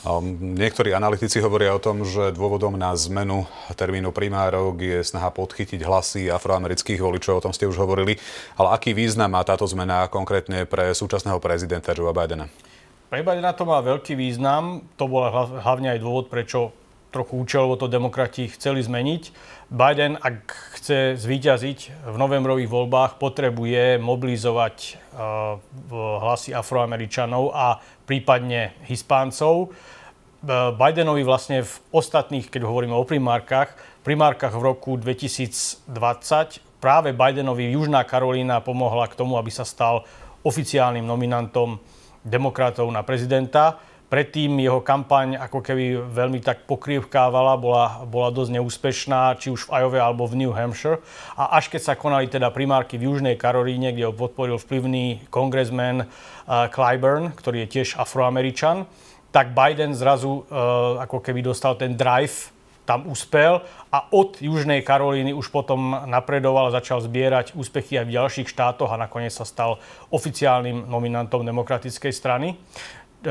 Niektorí 0.04 0.92
analytici 0.92 1.40
hovoria 1.40 1.72
o 1.72 1.80
tom, 1.80 2.04
že 2.04 2.28
dôvodom 2.36 2.76
na 2.76 2.92
zmenu 2.92 3.48
termínu 3.72 4.12
primárok 4.12 4.76
je 4.76 5.00
snaha 5.00 5.32
podchytiť 5.32 5.80
hlasy 5.80 6.28
afroamerických 6.28 7.00
voličov, 7.00 7.40
o 7.40 7.44
tom 7.48 7.56
ste 7.56 7.64
už 7.64 7.80
hovorili. 7.80 8.20
Ale 8.60 8.76
aký 8.76 8.92
význam 8.92 9.32
má 9.32 9.40
táto 9.48 9.64
zmena 9.64 10.04
konkrétne 10.12 10.68
pre 10.68 10.92
súčasného 10.92 11.40
prezidenta 11.40 11.96
Joea 11.96 12.12
Bidena? 12.12 12.52
Pre 13.08 13.20
Bidena 13.24 13.56
to 13.56 13.64
má 13.64 13.80
veľký 13.80 14.12
význam. 14.12 14.84
To 15.00 15.08
bol 15.08 15.24
hlavne 15.64 15.96
aj 15.96 16.04
dôvod, 16.04 16.28
prečo 16.28 16.76
trochu 17.08 17.40
účelovo 17.40 17.78
to 17.78 17.86
demokrati 17.86 18.50
chceli 18.50 18.82
zmeniť. 18.82 19.22
Biden, 19.70 20.18
ak 20.18 20.50
chce 20.76 21.14
zvíťaziť 21.14 22.10
v 22.10 22.16
novembrových 22.18 22.66
voľbách, 22.66 23.22
potrebuje 23.22 24.02
mobilizovať 24.02 24.76
uh, 25.14 25.56
hlasy 25.94 26.50
afroameričanov 26.50 27.54
a 27.54 27.78
prípadne 28.04 28.74
hispáncov. 28.90 29.70
Uh, 30.44 30.76
Bidenovi 30.76 31.24
vlastne 31.24 31.64
v 31.64 31.72
ostatných, 31.88 32.52
keď 32.52 32.68
hovoríme 32.68 32.92
o 32.92 33.08
primárkach, 33.08 33.72
primárkach 34.04 34.52
v 34.52 34.76
roku 34.76 35.00
2020 35.00 35.88
práve 36.84 37.16
Bidenovi 37.16 37.72
Južná 37.72 38.04
Karolína 38.04 38.60
pomohla 38.60 39.08
k 39.08 39.16
tomu, 39.16 39.40
aby 39.40 39.48
sa 39.48 39.64
stal 39.64 40.04
oficiálnym 40.44 41.00
nominantom 41.00 41.80
demokratov 42.20 42.92
na 42.92 43.00
prezidenta 43.00 43.80
Predtým 44.14 44.62
jeho 44.62 44.78
kampaň 44.78 45.34
ako 45.34 45.58
keby 45.58 45.98
veľmi 46.12 46.38
tak 46.38 46.70
pokrývkávala, 46.70 47.58
bola, 47.58 48.04
bola 48.06 48.30
dosť 48.30 48.60
neúspešná, 48.60 49.34
či 49.42 49.50
už 49.50 49.66
v 49.66 49.80
Iowa 49.80 50.06
alebo 50.06 50.28
v 50.28 50.38
New 50.38 50.52
Hampshire. 50.54 51.02
A 51.34 51.58
až 51.58 51.66
keď 51.66 51.80
sa 51.82 51.98
konali 51.98 52.30
teda 52.30 52.54
primárky 52.54 52.94
v 52.94 53.10
Južnej 53.10 53.34
Karolíne, 53.34 53.90
kde 53.90 54.06
ho 54.06 54.14
podporil 54.14 54.60
vplyvný 54.60 55.26
kongresmen 55.34 56.06
uh, 56.06 56.70
Clyburn, 56.70 57.34
ktorý 57.34 57.66
je 57.66 57.80
tiež 57.80 57.98
afroameričan, 57.98 58.86
tak 59.34 59.50
Biden 59.50 59.98
zrazu 59.98 60.46
uh, 60.46 61.02
ako 61.02 61.18
keby 61.18 61.42
dostal 61.42 61.74
ten 61.74 61.98
drive 61.98 62.54
tam 62.84 63.08
uspel 63.08 63.64
a 63.88 63.98
od 64.12 64.38
Južnej 64.38 64.84
Karolíny 64.84 65.32
už 65.32 65.48
potom 65.48 65.96
napredoval 66.04 66.68
začal 66.68 67.00
zbierať 67.00 67.56
úspechy 67.56 67.96
aj 67.96 68.06
v 68.06 68.14
ďalších 68.20 68.48
štátoch 68.48 68.92
a 68.92 69.00
nakoniec 69.00 69.32
sa 69.32 69.48
stal 69.48 69.80
oficiálnym 70.12 70.84
nominantom 70.84 71.48
demokratickej 71.48 72.12
strany. 72.12 72.52
E, 72.52 72.56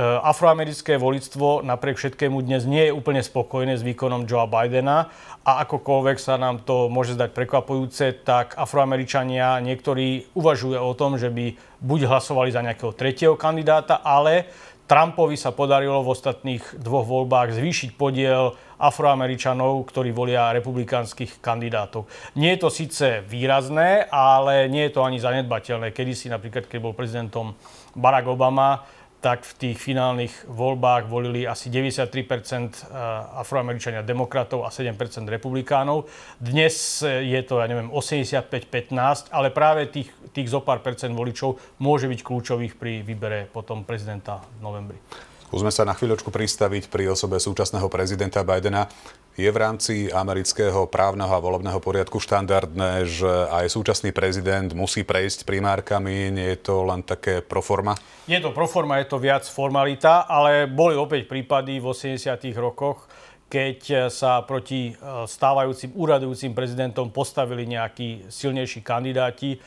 afroamerické 0.01 0.97
volictvo 0.97 1.61
napriek 1.61 2.01
všetkému 2.01 2.41
dnes 2.41 2.65
nie 2.65 2.89
je 2.89 2.97
úplne 2.97 3.21
spokojné 3.21 3.77
s 3.77 3.85
výkonom 3.85 4.25
Joea 4.25 4.49
Bidena 4.49 5.13
a 5.45 5.61
akokoľvek 5.69 6.17
sa 6.17 6.41
nám 6.41 6.65
to 6.65 6.89
môže 6.89 7.13
zdať 7.13 7.29
prekvapujúce, 7.37 8.25
tak 8.25 8.57
afroameričania 8.57 9.61
niektorí 9.61 10.33
uvažujú 10.33 10.81
o 10.81 10.97
tom, 10.97 11.21
že 11.21 11.29
by 11.29 11.77
buď 11.77 12.09
hlasovali 12.09 12.49
za 12.49 12.65
nejakého 12.65 12.89
tretieho 12.97 13.37
kandidáta, 13.37 14.01
ale 14.01 14.49
Trumpovi 14.83 15.39
sa 15.39 15.55
podarilo 15.55 16.03
v 16.03 16.11
ostatných 16.11 16.75
dvoch 16.75 17.07
voľbách 17.07 17.55
zvýšiť 17.55 17.95
podiel 17.95 18.51
afroameričanov, 18.75 19.79
ktorí 19.87 20.11
volia 20.11 20.51
republikánskych 20.51 21.39
kandidátov. 21.39 22.03
Nie 22.35 22.59
je 22.59 22.67
to 22.67 22.69
síce 22.69 23.23
výrazné, 23.23 24.03
ale 24.11 24.67
nie 24.67 24.83
je 24.91 24.93
to 24.99 25.07
ani 25.07 25.23
zanedbateľné. 25.23 25.95
Kedy 25.95 26.11
si 26.11 26.27
napríklad, 26.27 26.67
keď 26.67 26.79
bol 26.83 26.91
prezidentom 26.91 27.55
Barack 27.95 28.27
Obama, 28.27 28.83
tak 29.23 29.47
v 29.47 29.53
tých 29.55 29.77
finálnych 29.79 30.51
voľbách 30.51 31.07
volili 31.07 31.47
asi 31.47 31.71
93% 31.71 32.11
eh, 32.11 32.91
afroameričania 33.39 34.03
demokratov 34.03 34.67
a 34.67 34.69
7% 34.69 34.99
republikánov. 35.31 36.11
Dnes 36.43 36.99
eh, 36.99 37.23
je 37.23 37.39
to, 37.47 37.63
ja 37.63 37.71
neviem, 37.71 37.87
85-15, 37.87 39.31
ale 39.31 39.47
práve 39.55 39.87
tých, 39.87 40.11
tých 40.35 40.51
zo 40.51 40.59
pár 40.59 40.83
percent 40.83 41.15
voličov 41.15 41.55
môže 41.79 42.11
byť 42.11 42.19
kľúčových 42.19 42.75
pri 42.75 42.99
výbere 42.99 43.47
potom 43.47 43.87
prezidenta 43.87 44.43
v 44.59 44.67
novembri. 44.67 44.99
Skúsme 45.47 45.71
sa 45.71 45.87
na 45.87 45.95
chvíľočku 45.95 46.27
pristaviť 46.27 46.89
pri 46.89 47.13
osobe 47.13 47.39
súčasného 47.39 47.87
prezidenta 47.87 48.43
Bidena. 48.43 48.89
Je 49.33 49.49
v 49.49 49.57
rámci 49.57 50.13
amerického 50.13 50.85
právneho 50.85 51.33
a 51.33 51.41
volebného 51.41 51.81
poriadku 51.81 52.21
štandardné, 52.21 53.09
že 53.09 53.49
aj 53.49 53.73
súčasný 53.73 54.13
prezident 54.13 54.69
musí 54.77 55.01
prejsť 55.01 55.49
primárkami? 55.49 56.29
Nie 56.29 56.53
je 56.53 56.69
to 56.69 56.85
len 56.85 57.01
také 57.01 57.41
proforma? 57.41 57.97
Je 58.29 58.37
to 58.37 58.53
proforma, 58.53 59.01
je 59.01 59.09
to 59.09 59.17
viac 59.17 59.41
formalita, 59.49 60.29
ale 60.29 60.69
boli 60.69 60.93
opäť 60.93 61.25
prípady 61.25 61.81
v 61.81 61.89
80 61.89 62.29
rokoch, 62.61 63.09
keď 63.49 64.09
sa 64.13 64.45
proti 64.45 64.93
e, 64.93 65.25
stávajúcim 65.25 65.97
úradujúcim 65.97 66.53
prezidentom 66.53 67.09
postavili 67.09 67.65
nejakí 67.65 68.29
silnejší 68.29 68.85
kandidáti, 68.85 69.57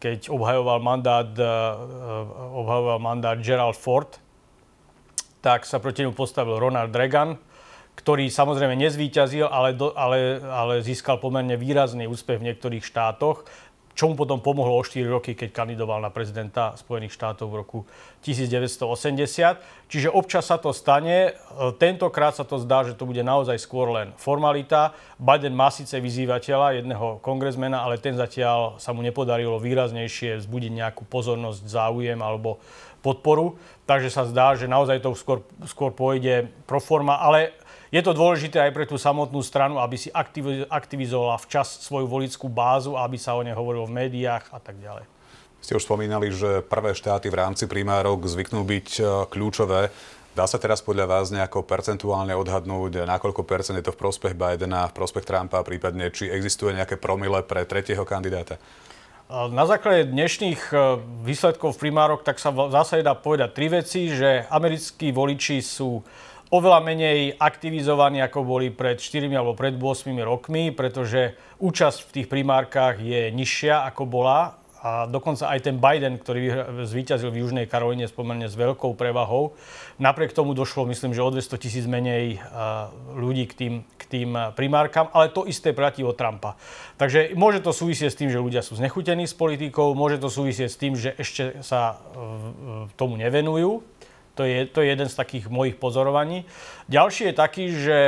keď 0.00 0.32
obhajoval 0.32 0.80
mandát, 0.80 1.28
e, 1.28 1.44
e, 1.44 1.48
obhajoval 2.56 2.96
mandát 3.04 3.36
Gerald 3.36 3.76
Ford, 3.76 4.16
tak 5.44 5.68
sa 5.68 5.76
proti 5.76 6.08
nemu 6.08 6.16
postavil 6.16 6.56
Ronald 6.56 6.96
Reagan, 6.96 7.36
ktorý 8.00 8.32
samozrejme 8.32 8.72
nezvíťazil, 8.80 9.44
ale, 9.44 9.76
do, 9.76 9.92
ale, 9.92 10.40
ale 10.40 10.74
získal 10.80 11.20
pomerne 11.20 11.60
výrazný 11.60 12.08
úspech 12.08 12.40
v 12.40 12.48
niektorých 12.48 12.80
štátoch, 12.80 13.44
čo 14.00 14.08
mu 14.08 14.16
potom 14.16 14.40
pomohlo 14.40 14.80
o 14.80 14.80
4 14.80 15.04
roky, 15.04 15.36
keď 15.36 15.52
kandidoval 15.52 16.00
na 16.00 16.08
prezidenta 16.08 16.72
Spojených 16.80 17.12
štátov 17.12 17.52
v 17.52 17.58
roku 17.60 17.78
1980. 18.24 19.60
Čiže 19.92 20.08
občas 20.08 20.48
sa 20.48 20.56
to 20.56 20.72
stane, 20.72 21.36
tentokrát 21.76 22.32
sa 22.32 22.48
to 22.48 22.56
zdá, 22.56 22.80
že 22.86 22.96
to 22.96 23.04
bude 23.04 23.20
naozaj 23.20 23.60
skôr 23.60 23.92
len 23.92 24.16
formalita. 24.16 24.96
Biden 25.20 25.52
má 25.52 25.68
síce 25.68 26.00
vyzývateľa, 26.00 26.80
jedného 26.80 27.20
kongresmena, 27.20 27.84
ale 27.84 28.00
ten 28.00 28.16
zatiaľ 28.16 28.80
sa 28.80 28.96
mu 28.96 29.04
nepodarilo 29.04 29.60
výraznejšie 29.60 30.40
vzbudiť 30.40 30.72
nejakú 30.80 31.04
pozornosť, 31.04 31.60
záujem 31.68 32.24
alebo 32.24 32.56
podporu. 33.02 33.56
Takže 33.88 34.12
sa 34.12 34.22
zdá, 34.28 34.54
že 34.54 34.70
naozaj 34.70 35.02
to 35.02 35.16
skôr, 35.18 35.42
skôr 35.66 35.90
pôjde 35.90 36.46
pro 36.68 36.78
forma, 36.78 37.18
ale 37.18 37.56
je 37.90 37.98
to 38.06 38.14
dôležité 38.14 38.62
aj 38.62 38.72
pre 38.72 38.86
tú 38.86 38.94
samotnú 38.94 39.42
stranu, 39.42 39.82
aby 39.82 39.98
si 39.98 40.14
aktivizovala 40.70 41.42
včas 41.42 41.82
svoju 41.82 42.06
volickú 42.06 42.46
bázu, 42.46 42.94
aby 42.94 43.18
sa 43.18 43.34
o 43.34 43.42
nej 43.42 43.50
hovorilo 43.50 43.90
v 43.90 44.06
médiách 44.06 44.46
a 44.54 44.62
tak 44.62 44.78
ďalej. 44.78 45.02
Ste 45.60 45.76
už 45.76 45.84
spomínali, 45.84 46.30
že 46.30 46.62
prvé 46.64 46.94
štáty 46.96 47.28
v 47.28 47.36
rámci 47.36 47.68
primárok 47.68 48.24
zvyknú 48.24 48.64
byť 48.64 48.88
e, 48.96 49.02
kľúčové. 49.28 49.92
Dá 50.32 50.46
sa 50.46 50.56
teraz 50.56 50.80
podľa 50.80 51.10
vás 51.10 51.34
nejako 51.34 51.66
percentuálne 51.66 52.32
odhadnúť, 52.38 53.04
nakoľko 53.04 53.42
percent 53.42 53.76
je 53.76 53.90
to 53.90 53.92
v 53.92 54.00
prospech 54.00 54.38
Bidena, 54.38 54.86
v 54.88 54.96
prospech 54.96 55.26
Trumpa, 55.26 55.66
prípadne 55.66 56.08
či 56.14 56.30
existuje 56.30 56.72
nejaké 56.72 56.96
promile 56.96 57.42
pre 57.42 57.66
tretieho 57.66 58.06
kandidáta? 58.06 58.56
Na 59.30 59.62
základe 59.62 60.10
dnešných 60.10 60.74
e, 60.74 60.98
výsledkov 61.22 61.78
v 61.78 61.86
primárok 61.86 62.26
tak 62.26 62.42
sa 62.42 62.50
v 62.50 62.66
zásade 62.66 63.06
dá 63.06 63.14
povedať 63.14 63.54
tri 63.54 63.70
veci, 63.70 64.10
že 64.10 64.42
americkí 64.50 65.14
voliči 65.14 65.62
sú 65.62 66.02
oveľa 66.50 66.82
menej 66.82 67.38
aktivizovaní, 67.38 68.18
ako 68.26 68.42
boli 68.42 68.74
pred 68.74 68.98
4 68.98 69.30
alebo 69.30 69.54
pred 69.54 69.78
8 69.78 70.10
rokmi, 70.26 70.74
pretože 70.74 71.38
účasť 71.62 72.10
v 72.10 72.14
tých 72.18 72.26
primárkach 72.26 72.98
je 72.98 73.30
nižšia, 73.30 73.86
ako 73.94 74.02
bola 74.10 74.58
a 74.80 75.04
dokonca 75.04 75.52
aj 75.52 75.60
ten 75.60 75.76
Biden, 75.76 76.16
ktorý 76.16 76.72
zvíťazil 76.88 77.28
v 77.28 77.44
Južnej 77.44 77.66
Karolíne 77.68 78.08
spomerne 78.08 78.48
s 78.48 78.56
veľkou 78.56 78.96
prevahou. 78.96 79.52
Napriek 80.00 80.32
tomu 80.32 80.56
došlo, 80.56 80.88
myslím, 80.88 81.12
že 81.12 81.20
o 81.20 81.28
200 81.28 81.60
tisíc 81.60 81.84
menej 81.84 82.40
ľudí 83.12 83.44
k 83.44 83.52
tým, 83.52 83.74
k 84.00 84.02
tým 84.08 84.32
primárkam, 84.56 85.12
ale 85.12 85.28
to 85.28 85.44
isté 85.44 85.76
platí 85.76 86.00
o 86.00 86.16
Trumpa. 86.16 86.56
Takže 86.96 87.36
môže 87.36 87.60
to 87.60 87.76
súvisieť 87.76 88.08
s 88.08 88.16
tým, 88.16 88.32
že 88.32 88.40
ľudia 88.40 88.64
sú 88.64 88.80
znechutení 88.80 89.28
s 89.28 89.36
politikou, 89.36 89.92
môže 89.92 90.16
to 90.16 90.32
súvisieť 90.32 90.68
s 90.72 90.80
tým, 90.80 90.96
že 90.96 91.12
ešte 91.12 91.60
sa 91.60 92.00
tomu 92.96 93.20
nevenujú. 93.20 93.84
To 94.38 94.48
je, 94.48 94.64
to 94.64 94.80
je 94.80 94.94
jeden 94.94 95.04
z 95.10 95.18
takých 95.20 95.52
mojich 95.52 95.76
pozorovaní. 95.76 96.48
Ďalší 96.88 97.28
je 97.28 97.34
taký, 97.36 97.64
že 97.76 97.98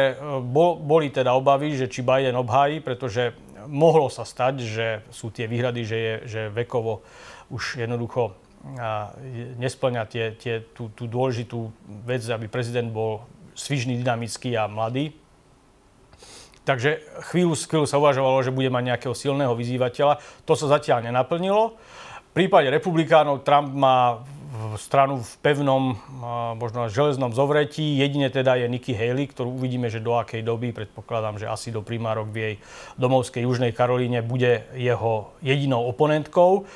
bol, 0.40 0.80
boli 0.80 1.12
teda 1.12 1.36
obavy, 1.36 1.76
že 1.76 1.92
či 1.92 2.00
Biden 2.00 2.38
obhájí, 2.40 2.80
pretože 2.80 3.36
mohlo 3.66 4.08
sa 4.12 4.22
stať, 4.22 4.54
že 4.62 4.86
sú 5.10 5.30
tie 5.30 5.50
výhrady, 5.50 5.82
že, 5.84 5.98
je, 5.98 6.14
že 6.26 6.40
vekovo 6.50 7.02
už 7.52 7.82
jednoducho 7.82 8.38
nesplňa 9.58 10.02
tie, 10.06 10.24
tie, 10.38 10.62
tú, 10.70 10.94
tú 10.94 11.10
dôležitú 11.10 11.74
vec, 12.06 12.22
aby 12.30 12.46
prezident 12.46 12.86
bol 12.86 13.26
svižný, 13.58 13.98
dynamický 13.98 14.54
a 14.54 14.70
mladý. 14.70 15.10
Takže 16.62 17.02
chvíľu, 17.26 17.58
chvíľu 17.58 17.86
sa 17.90 17.98
uvažovalo, 17.98 18.38
že 18.46 18.54
bude 18.54 18.70
mať 18.70 18.94
nejakého 18.94 19.14
silného 19.18 19.50
vyzývateľa. 19.58 20.22
To 20.46 20.54
sa 20.54 20.70
zatiaľ 20.78 21.10
nenaplnilo. 21.10 21.74
V 21.74 22.32
prípade 22.32 22.70
republikánov 22.70 23.42
Trump 23.42 23.74
má 23.74 24.22
stranu 24.76 25.24
v 25.24 25.32
pevnom, 25.40 25.96
možno 26.60 26.92
železnom 26.92 27.32
zovretí. 27.32 27.96
Jedine 27.96 28.28
teda 28.28 28.60
je 28.60 28.68
Nikki 28.68 28.92
Haley, 28.92 29.32
ktorú 29.32 29.48
uvidíme, 29.48 29.88
že 29.88 30.04
do 30.04 30.12
akej 30.12 30.44
doby, 30.44 30.76
predpokladám, 30.76 31.40
že 31.40 31.48
asi 31.48 31.72
do 31.72 31.80
primárok 31.80 32.28
v 32.28 32.36
jej 32.36 32.54
domovskej 33.00 33.48
Južnej 33.48 33.72
Karolíne 33.72 34.20
bude 34.20 34.68
jeho 34.76 35.32
jedinou 35.40 35.88
oponentkou. 35.88 36.68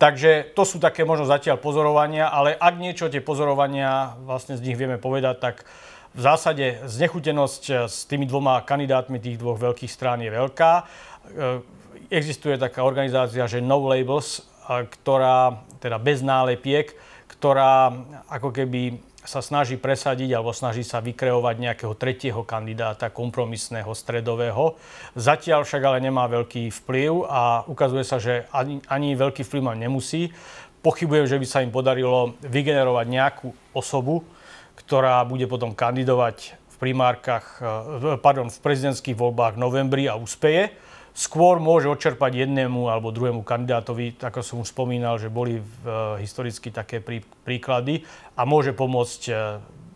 Takže 0.00 0.56
to 0.56 0.64
sú 0.64 0.80
také 0.80 1.04
možno 1.04 1.28
zatiaľ 1.28 1.60
pozorovania, 1.60 2.32
ale 2.32 2.56
ak 2.56 2.74
niečo 2.80 3.12
tie 3.12 3.20
pozorovania 3.20 4.16
vlastne 4.24 4.56
z 4.56 4.64
nich 4.64 4.74
vieme 4.74 4.96
povedať, 4.96 5.36
tak 5.38 5.68
v 6.10 6.20
zásade 6.24 6.82
znechutenosť 6.88 7.86
s 7.86 8.08
tými 8.10 8.26
dvoma 8.26 8.64
kandidátmi 8.66 9.22
tých 9.22 9.38
dvoch 9.38 9.60
veľkých 9.60 9.92
strán 9.92 10.18
je 10.24 10.32
veľká. 10.32 10.72
Existuje 12.10 12.58
taká 12.58 12.82
organizácia, 12.82 13.46
že 13.46 13.62
No 13.62 13.78
Labels, 13.86 14.42
ktorá, 14.66 15.62
teda 15.78 16.00
bez 16.02 16.24
nálepiek, 16.24 16.96
ktorá 17.40 17.88
ako 18.28 18.52
keby 18.52 19.00
sa 19.24 19.40
snaží 19.40 19.80
presadiť 19.80 20.36
alebo 20.36 20.52
snaží 20.52 20.84
sa 20.84 21.00
vykreovať 21.00 21.56
nejakého 21.56 21.96
tretieho 21.96 22.44
kandidáta, 22.44 23.08
kompromisného, 23.08 23.88
stredového. 23.96 24.76
Zatiaľ 25.16 25.64
však 25.64 25.80
ale 25.80 26.04
nemá 26.04 26.28
veľký 26.28 26.68
vplyv 26.84 27.24
a 27.24 27.64
ukazuje 27.64 28.04
sa, 28.04 28.20
že 28.20 28.44
ani, 28.52 28.84
ani 28.92 29.16
veľký 29.16 29.40
vplyv 29.40 29.72
mať 29.72 29.78
nemusí. 29.80 30.22
Pochybujem, 30.84 31.24
že 31.28 31.40
by 31.40 31.46
sa 31.48 31.64
im 31.64 31.72
podarilo 31.72 32.36
vygenerovať 32.44 33.06
nejakú 33.08 33.48
osobu, 33.72 34.20
ktorá 34.76 35.24
bude 35.24 35.48
potom 35.48 35.72
kandidovať 35.72 36.56
v 36.56 36.76
primárkach, 36.76 37.60
pardon, 38.20 38.52
v 38.52 38.60
prezidentských 38.64 39.16
voľbách 39.16 39.56
v 39.56 39.62
novembri 39.64 40.04
a 40.08 40.16
úspeje 40.16 40.72
skôr 41.14 41.58
môže 41.58 41.90
odčerpať 41.90 42.46
jednému 42.46 42.88
alebo 42.90 43.14
druhému 43.14 43.42
kandidátovi, 43.42 44.18
ako 44.20 44.40
som 44.40 44.56
už 44.62 44.72
spomínal, 44.72 45.18
že 45.18 45.32
boli 45.32 45.60
v, 45.60 45.82
historicky 46.22 46.70
také 46.70 46.98
prí, 46.98 47.26
príklady 47.44 48.02
a 48.34 48.46
môže 48.46 48.72
pomôcť 48.72 49.20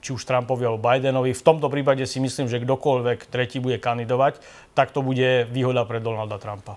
či 0.05 0.13
už 0.13 0.29
Trumpovi 0.29 0.69
alebo 0.69 0.85
Bidenovi. 0.85 1.33
V 1.33 1.47
tomto 1.47 1.73
prípade 1.73 2.05
si 2.05 2.21
myslím, 2.21 2.45
že 2.45 2.61
kdokoľvek 2.61 3.33
tretí 3.33 3.57
bude 3.57 3.81
kandidovať, 3.81 4.37
tak 4.77 4.93
to 4.93 5.01
bude 5.01 5.49
výhoda 5.49 5.89
pre 5.89 5.97
Donalda 6.05 6.37
Trumpa. 6.37 6.77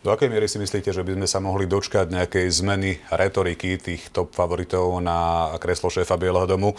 Do 0.00 0.16
akej 0.16 0.32
miery 0.32 0.48
si 0.48 0.56
myslíte, 0.56 0.96
že 0.96 1.04
by 1.04 1.12
sme 1.12 1.28
sa 1.28 1.44
mohli 1.44 1.68
dočkať 1.68 2.08
nejakej 2.08 2.48
zmeny 2.48 2.96
retoriky 3.12 3.76
tých 3.76 4.08
top 4.08 4.32
favoritov 4.32 4.96
na 4.96 5.52
kreslo 5.60 5.92
šéfa 5.92 6.16
Bieleho 6.16 6.48
domu? 6.48 6.72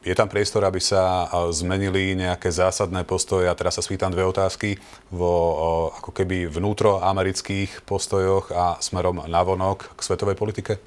Je 0.00 0.16
tam 0.16 0.32
priestor, 0.32 0.64
aby 0.64 0.80
sa 0.80 1.28
zmenili 1.52 2.16
nejaké 2.16 2.48
zásadné 2.48 3.04
postoje? 3.04 3.52
A 3.52 3.52
teraz 3.52 3.76
sa 3.76 3.84
spýtam 3.84 4.08
dve 4.16 4.24
otázky 4.24 4.80
vo 5.12 5.92
ako 5.92 6.08
keby 6.16 6.48
vnútroamerických 6.48 7.84
postojoch 7.84 8.48
a 8.48 8.80
smerom 8.80 9.28
navonok 9.28 9.92
k 9.92 10.00
svetovej 10.00 10.40
politike? 10.40 10.80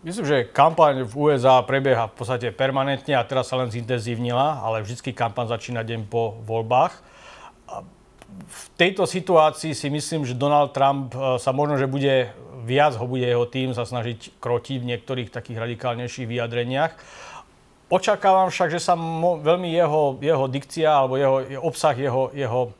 Myslím, 0.00 0.24
že 0.24 0.48
kampaň 0.56 1.04
v 1.04 1.12
USA 1.36 1.60
prebieha 1.60 2.08
v 2.08 2.16
podstate 2.16 2.48
permanentne 2.48 3.12
a 3.12 3.28
teraz 3.28 3.52
sa 3.52 3.60
len 3.60 3.68
zintenzívnila, 3.68 4.64
ale 4.64 4.80
vždy 4.80 5.12
kampaň 5.12 5.52
začína 5.52 5.84
deň 5.84 6.08
po 6.08 6.40
voľbách 6.48 7.12
v 8.52 8.64
tejto 8.76 9.08
situácii 9.08 9.72
si 9.72 9.88
myslím, 9.88 10.28
že 10.28 10.36
Donald 10.36 10.76
Trump 10.76 11.16
e, 11.16 11.40
sa 11.40 11.50
možno, 11.56 11.80
že 11.80 11.90
bude 11.90 12.32
viac 12.62 12.94
ho 12.94 13.10
bude 13.10 13.26
jeho 13.26 13.42
tým 13.42 13.74
sa 13.74 13.82
snažiť 13.82 14.38
krotiť 14.38 14.78
v 14.78 14.88
niektorých 14.94 15.34
takých 15.34 15.58
radikálnejších 15.58 16.30
vyjadreniach. 16.30 16.94
Očakávam 17.92 18.48
však, 18.48 18.72
že 18.72 18.80
sa 18.80 18.94
mo, 18.96 19.36
veľmi 19.42 19.68
jeho, 19.68 20.16
jeho 20.22 20.46
dikcia 20.48 20.88
alebo 20.88 21.18
jeho, 21.18 21.36
obsah 21.60 21.96
jeho, 21.98 22.30
jeho 22.32 22.60
e, 22.68 22.70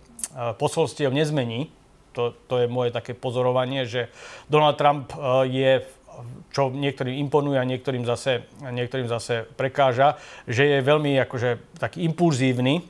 posolstiev 0.57 1.13
nezmení. 1.13 1.69
To, 2.13 2.37
to 2.47 2.61
je 2.63 2.67
moje 2.69 2.93
také 2.93 3.17
pozorovanie, 3.17 3.89
že 3.89 4.13
Donald 4.47 4.79
Trump 4.79 5.13
e, 5.13 5.17
je 5.51 5.73
čo 6.53 6.69
niektorým 6.69 7.25
imponuje 7.25 7.57
a 7.57 7.65
niektorým 7.65 8.05
zase, 8.05 8.45
niektorým 8.61 9.09
zase 9.09 9.49
prekáža, 9.57 10.21
že 10.45 10.69
je 10.69 10.79
veľmi 10.85 11.17
akože 11.25 11.81
taký 11.81 12.05
impulzívny 12.05 12.85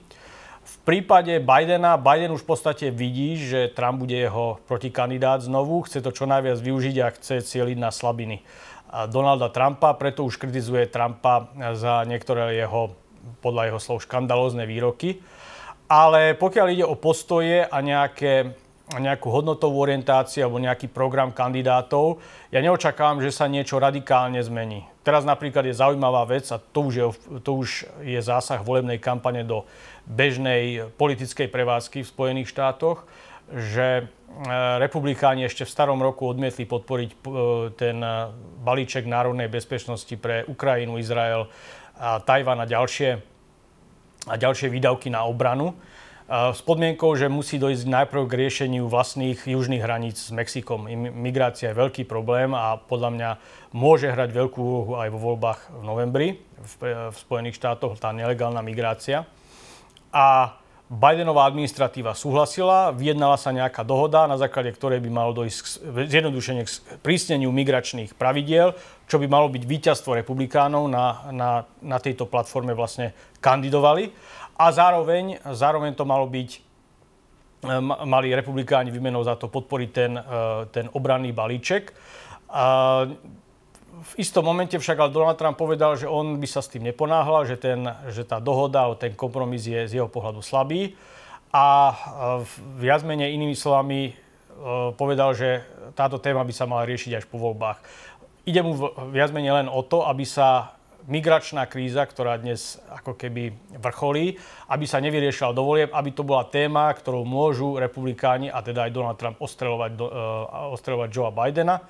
v 0.63 0.77
prípade 0.87 1.43
Bidena, 1.43 1.99
Biden 1.99 2.31
už 2.35 2.47
v 2.47 2.55
podstate 2.55 2.87
vidí, 2.95 3.35
že 3.35 3.71
Trump 3.75 3.99
bude 3.99 4.15
jeho 4.15 4.63
protikandidát 4.71 5.43
znovu, 5.43 5.83
chce 5.83 6.03
to 6.03 6.15
čo 6.15 6.27
najviac 6.27 6.59
využiť 6.59 6.97
a 7.03 7.13
chce 7.15 7.43
cieliť 7.43 7.79
na 7.79 7.91
slabiny 7.91 8.47
Donalda 8.93 9.49
Trumpa, 9.49 9.97
preto 9.97 10.21
už 10.21 10.37
kritizuje 10.37 10.85
Trumpa 10.85 11.49
za 11.73 12.05
niektoré 12.05 12.61
jeho, 12.61 12.93
podľa 13.41 13.73
jeho 13.73 13.81
slov, 13.81 14.05
škandalózne 14.05 14.69
výroky. 14.69 15.25
Ale 15.89 16.37
pokiaľ 16.37 16.67
ide 16.69 16.85
o 16.85 16.97
postoje 16.97 17.65
a 17.65 17.77
nejaké, 17.81 18.53
nejakú 18.93 19.33
hodnotovú 19.33 19.81
orientáciu 19.81 20.45
alebo 20.45 20.61
nejaký 20.61 20.93
program 20.93 21.33
kandidátov, 21.33 22.21
ja 22.53 22.61
neočakávam, 22.61 23.25
že 23.25 23.33
sa 23.33 23.49
niečo 23.49 23.81
radikálne 23.81 24.41
zmení. 24.45 24.85
Teraz 25.01 25.25
napríklad 25.25 25.65
je 25.67 25.75
zaujímavá 25.81 26.29
vec, 26.29 26.45
a 26.53 26.61
to 26.61 26.93
už 26.93 26.95
je, 26.95 27.07
to 27.41 27.51
už 27.65 27.89
je 28.05 28.21
zásah 28.21 28.61
volebnej 28.61 29.01
kampane 29.01 29.41
do 29.41 29.65
bežnej 30.07 30.91
politickej 30.99 31.49
prevádzky 31.49 32.03
v 32.03 32.11
Spojených 32.11 32.51
štátoch, 32.51 33.07
že 33.53 33.87
e, 34.01 34.05
republikáni 34.81 35.45
ešte 35.47 35.69
v 35.69 35.75
starom 35.75 36.01
roku 36.01 36.27
odmietli 36.27 36.65
podporiť 36.65 37.11
e, 37.13 37.17
ten 37.77 38.01
e, 38.01 38.33
balíček 38.65 39.05
národnej 39.05 39.53
bezpečnosti 39.53 40.13
pre 40.19 40.43
Ukrajinu, 40.49 40.97
Izrael, 40.99 41.47
a 42.03 42.19
Tajvan 42.19 42.59
a 42.59 42.67
ďalšie, 42.67 43.11
a 44.27 44.35
ďalšie 44.35 44.73
výdavky 44.73 45.13
na 45.13 45.29
obranu 45.29 45.77
s 46.33 46.65
podmienkou, 46.65 47.13
že 47.13 47.29
musí 47.29 47.61
dojsť 47.61 47.85
najprv 47.85 48.25
k 48.25 48.39
riešeniu 48.47 48.89
vlastných 48.89 49.45
južných 49.45 49.85
hraníc 49.85 50.17
s 50.17 50.33
Mexikom. 50.33 50.89
Migrácia 50.97 51.71
je 51.71 51.77
veľký 51.77 52.09
problém 52.09 52.57
a 52.57 52.81
podľa 52.81 53.11
mňa 53.13 53.31
môže 53.77 54.09
hrať 54.09 54.33
veľkú 54.33 54.57
úlohu 54.57 54.93
aj 54.97 55.13
vo 55.13 55.21
voľbách 55.21 55.61
v 55.77 55.83
novembri 55.85 56.29
v, 56.41 56.73
v 57.13 57.17
Spojených 57.21 57.61
štátoch, 57.61 58.01
tá 58.01 58.17
nelegálna 58.17 58.65
migrácia 58.65 59.29
a 60.13 60.57
Bidenová 60.93 61.49
administratíva 61.49 62.13
súhlasila, 62.13 62.93
vyjednala 62.93 63.41
sa 63.41 63.49
nejaká 63.49 63.81
dohoda, 63.81 64.29
na 64.29 64.37
základe 64.37 64.77
ktorej 64.77 65.01
by 65.01 65.09
malo 65.09 65.33
dojsť 65.33 65.89
zjednodušenie 66.13 66.63
k 66.69 66.71
prísneniu 67.01 67.49
migračných 67.49 68.13
pravidiel, 68.13 68.77
čo 69.09 69.17
by 69.17 69.25
malo 69.25 69.49
byť 69.49 69.65
víťazstvo 69.65 70.21
republikánov 70.21 70.93
na, 70.93 71.33
na, 71.33 71.51
na 71.81 71.97
tejto 71.97 72.29
platforme 72.29 72.77
vlastne 72.77 73.17
kandidovali. 73.41 74.13
A 74.61 74.69
zároveň, 74.69 75.41
zároveň 75.57 75.97
to 75.97 76.05
malo 76.05 76.29
byť, 76.29 76.61
mali 78.05 78.37
republikáni 78.37 78.93
výmenou 78.93 79.25
za 79.25 79.41
to 79.41 79.49
podporiť 79.49 79.91
ten, 79.97 80.13
e, 80.13 80.23
ten 80.77 80.93
obranný 80.93 81.33
balíček 81.33 81.97
v 84.03 84.13
istom 84.19 84.43
momente 84.43 84.75
však 84.75 84.99
ale 84.99 85.15
Donald 85.15 85.39
Trump 85.39 85.55
povedal, 85.55 85.95
že 85.95 86.11
on 86.11 86.43
by 86.43 86.49
sa 86.51 86.59
s 86.59 86.69
tým 86.69 86.83
neponáhľal, 86.91 87.47
že, 87.47 87.57
ten, 87.57 87.87
že 88.11 88.27
tá 88.27 88.43
dohoda, 88.43 88.91
ten 88.99 89.15
kompromis 89.15 89.63
je 89.63 89.87
z 89.87 90.03
jeho 90.03 90.11
pohľadu 90.11 90.43
slabý. 90.43 90.99
A 91.55 91.67
e, 91.91 91.95
viac 92.83 93.07
menej 93.07 93.39
inými 93.39 93.55
slovami 93.55 94.11
e, 94.11 94.13
povedal, 94.99 95.39
že 95.39 95.63
táto 95.95 96.19
téma 96.19 96.43
by 96.43 96.51
sa 96.51 96.67
mala 96.67 96.89
riešiť 96.89 97.23
až 97.23 97.25
po 97.31 97.39
voľbách. 97.39 97.79
Ide 98.43 98.61
mu 98.67 98.75
viac 99.15 99.31
menej 99.31 99.63
len 99.63 99.69
o 99.71 99.87
to, 99.87 100.03
aby 100.03 100.27
sa 100.27 100.75
migračná 101.07 101.67
kríza, 101.67 102.07
ktorá 102.07 102.39
dnes 102.39 102.79
ako 102.91 103.19
keby 103.19 103.55
vrcholí, 103.79 104.39
aby 104.71 104.85
sa 104.87 105.03
nevyriešila 105.03 105.55
do 105.55 105.67
volieb, 105.67 105.91
aby 105.91 106.11
to 106.15 106.23
bola 106.23 106.47
téma, 106.47 106.91
ktorou 106.95 107.27
môžu 107.27 107.79
republikáni, 107.79 108.51
a 108.51 108.63
teda 108.63 108.87
aj 108.87 108.95
Donald 108.95 109.19
Trump, 109.19 109.43
ostreľovať, 109.43 109.99
uh, 109.99 110.71
ostreľovať 110.79 111.09
Joea 111.11 111.35
Bidena. 111.35 111.83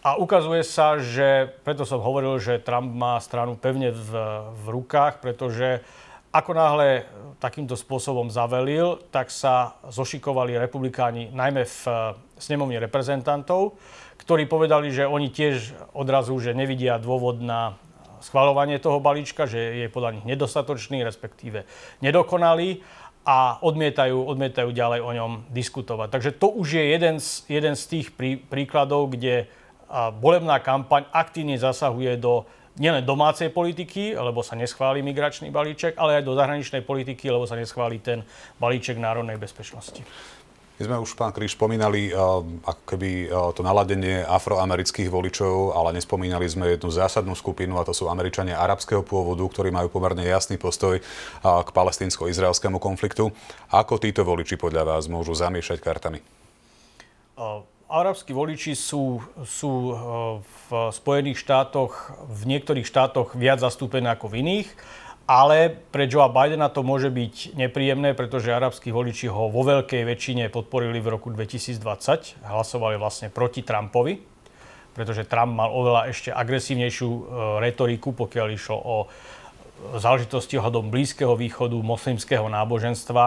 A 0.00 0.16
ukazuje 0.16 0.64
sa, 0.64 0.96
že 0.96 1.52
preto 1.60 1.84
som 1.84 2.00
hovoril, 2.00 2.40
že 2.40 2.56
Trump 2.56 2.88
má 2.88 3.20
stranu 3.20 3.52
pevne 3.52 3.92
v, 3.92 4.10
v 4.48 4.64
rukách, 4.72 5.20
pretože 5.20 5.84
ako 6.32 6.56
náhle 6.56 7.04
takýmto 7.36 7.76
spôsobom 7.76 8.32
zavelil, 8.32 8.96
tak 9.12 9.28
sa 9.28 9.76
zošikovali 9.92 10.56
republikáni 10.56 11.28
najmä 11.36 11.68
v 11.68 11.82
snemovni 12.40 12.80
reprezentantov, 12.80 13.76
ktorí 14.24 14.48
povedali, 14.48 14.88
že 14.88 15.04
oni 15.04 15.28
tiež 15.28 15.76
odrazu, 15.92 16.32
že 16.40 16.56
nevidia 16.56 16.96
dôvod 16.96 17.44
na 17.44 17.76
schvalovanie 18.24 18.80
toho 18.80 19.04
balíčka, 19.04 19.44
že 19.44 19.84
je 19.84 19.92
podľa 19.92 20.16
nich 20.16 20.24
nedostatočný, 20.24 21.04
respektíve 21.04 21.68
nedokonalý 22.00 22.80
a 23.28 23.60
odmietajú, 23.60 24.16
odmietajú 24.16 24.72
ďalej 24.72 25.00
o 25.04 25.10
ňom 25.12 25.32
diskutovať. 25.52 26.08
Takže 26.08 26.30
to 26.40 26.48
už 26.56 26.80
je 26.80 26.84
jeden 26.88 27.20
z, 27.20 27.44
jeden 27.52 27.74
z 27.76 27.84
tých 27.84 28.06
prí, 28.16 28.40
príkladov, 28.40 29.12
kde 29.12 29.44
volebná 30.22 30.62
kampaň 30.62 31.10
aktívne 31.10 31.58
zasahuje 31.58 32.14
do 32.16 32.46
nielen 32.78 33.02
domácej 33.02 33.50
politiky, 33.50 34.14
lebo 34.14 34.40
sa 34.46 34.54
neschváli 34.54 35.02
migračný 35.02 35.50
balíček, 35.50 35.98
ale 35.98 36.22
aj 36.22 36.24
do 36.24 36.32
zahraničnej 36.38 36.86
politiky, 36.86 37.28
lebo 37.28 37.44
sa 37.44 37.58
neschváli 37.58 37.98
ten 37.98 38.22
balíček 38.62 38.96
národnej 38.96 39.36
bezpečnosti. 39.36 40.00
My 40.80 40.88
sme 40.88 40.96
už, 41.04 41.12
pán 41.12 41.28
Kríž, 41.28 41.60
spomínali 41.60 42.08
uh, 42.08 42.40
ako 42.64 42.82
keby 42.88 43.28
uh, 43.28 43.52
to 43.52 43.60
naladenie 43.60 44.24
afroamerických 44.24 45.12
voličov, 45.12 45.76
ale 45.76 45.92
nespomínali 45.92 46.48
sme 46.48 46.72
jednu 46.72 46.88
zásadnú 46.88 47.36
skupinu, 47.36 47.76
a 47.76 47.84
to 47.84 47.92
sú 47.92 48.08
Američania 48.08 48.56
arabského 48.56 49.04
pôvodu, 49.04 49.44
ktorí 49.44 49.68
majú 49.68 49.92
pomerne 49.92 50.24
jasný 50.24 50.56
postoj 50.56 50.96
uh, 50.96 51.60
k 51.60 51.68
palestínsko-izraelskému 51.68 52.80
konfliktu. 52.80 53.28
Ako 53.68 54.00
títo 54.00 54.24
voliči 54.24 54.56
podľa 54.56 54.96
vás 54.96 55.04
môžu 55.04 55.36
zamiešať 55.36 55.84
kartami? 55.84 56.24
Uh 57.36 57.60
arabskí 57.90 58.30
voliči 58.30 58.78
sú, 58.78 59.18
sú 59.42 59.72
eh, 59.90 59.96
v 60.40 60.68
Spojených 60.94 61.42
štátoch, 61.42 62.14
v 62.30 62.42
niektorých 62.46 62.86
štátoch 62.86 63.34
viac 63.34 63.58
zastúpené 63.58 64.14
ako 64.14 64.30
v 64.30 64.46
iných, 64.46 64.68
ale 65.26 65.74
pre 65.90 66.06
Joea 66.06 66.30
Bidena 66.30 66.70
to 66.70 66.86
môže 66.86 67.10
byť 67.10 67.58
nepríjemné, 67.58 68.14
pretože 68.14 68.54
arabskí 68.54 68.94
voliči 68.94 69.30
ho 69.30 69.50
vo 69.50 69.62
veľkej 69.66 70.02
väčšine 70.06 70.50
podporili 70.50 70.98
v 71.02 71.18
roku 71.18 71.30
2020, 71.30 72.42
hlasovali 72.46 72.98
vlastne 72.98 73.30
proti 73.30 73.62
Trumpovi, 73.62 74.18
pretože 74.94 75.26
Trump 75.26 75.54
mal 75.54 75.70
oveľa 75.70 76.10
ešte 76.10 76.30
agresívnejšiu 76.30 77.10
eh, 77.10 77.20
retoriku, 77.66 78.14
pokiaľ 78.14 78.46
išlo 78.54 78.78
o 78.78 78.96
záležitosti 79.96 80.60
ohľadom 80.60 80.92
Blízkeho 80.92 81.34
východu, 81.34 81.74
moslimského 81.80 82.46
náboženstva 82.46 83.24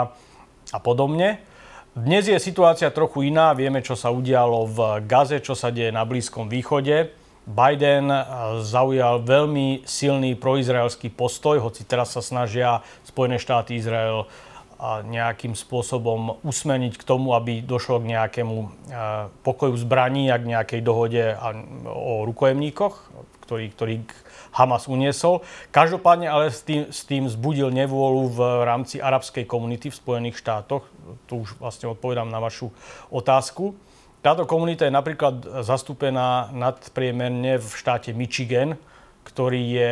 a 0.72 0.80
podobne. 0.80 1.53
Dnes 1.94 2.26
je 2.26 2.34
situácia 2.42 2.90
trochu 2.90 3.30
iná. 3.30 3.54
Vieme, 3.54 3.78
čo 3.86 3.94
sa 3.94 4.10
udialo 4.10 4.66
v 4.66 5.06
Gaze, 5.06 5.38
čo 5.46 5.54
sa 5.54 5.70
deje 5.70 5.94
na 5.94 6.02
Blízkom 6.10 6.50
východe. 6.50 7.14
Biden 7.46 8.10
eh, 8.10 8.26
zaujal 8.66 9.22
veľmi 9.22 9.86
silný 9.86 10.34
proizraelský 10.34 11.14
postoj, 11.14 11.62
hoci 11.62 11.86
teraz 11.86 12.18
sa 12.18 12.26
snažia 12.26 12.82
Spojené 13.06 13.38
štáty 13.38 13.78
Izrael 13.78 14.26
eh, 14.26 15.06
nejakým 15.06 15.54
spôsobom 15.54 16.42
usmeniť 16.42 16.98
k 16.98 17.04
tomu, 17.06 17.38
aby 17.38 17.62
došlo 17.62 18.02
k 18.02 18.10
nejakému 18.18 18.58
eh, 18.58 19.30
pokoju 19.46 19.78
zbraní 19.78 20.34
a 20.34 20.42
k 20.42 20.50
nejakej 20.50 20.82
dohode 20.82 21.22
o 21.94 22.26
rukojemníkoch, 22.26 23.14
ktorý, 23.44 23.66
ktorý 23.76 23.96
Hamas 24.56 24.88
uniesol. 24.88 25.44
Každopádne 25.76 26.32
ale 26.32 26.48
s 26.50 26.64
tým, 26.64 26.88
s 26.88 27.04
tým 27.04 27.28
zbudil 27.28 27.68
nevôľu 27.76 28.24
v 28.32 28.40
rámci 28.64 29.04
arabskej 29.04 29.44
komunity 29.44 29.92
v 29.92 30.00
Spojených 30.00 30.40
štátoch. 30.40 30.88
Tu 31.28 31.44
už 31.44 31.60
vlastne 31.60 31.92
odpovedám 31.92 32.32
na 32.32 32.40
vašu 32.40 32.72
otázku. 33.12 33.76
Táto 34.24 34.48
komunita 34.48 34.88
je 34.88 34.96
napríklad 34.96 35.68
zastúpená 35.68 36.48
nadpriemerne 36.56 37.60
v 37.60 37.68
štáte 37.76 38.16
Michigan, 38.16 38.80
ktorý 39.28 39.62
je 39.68 39.92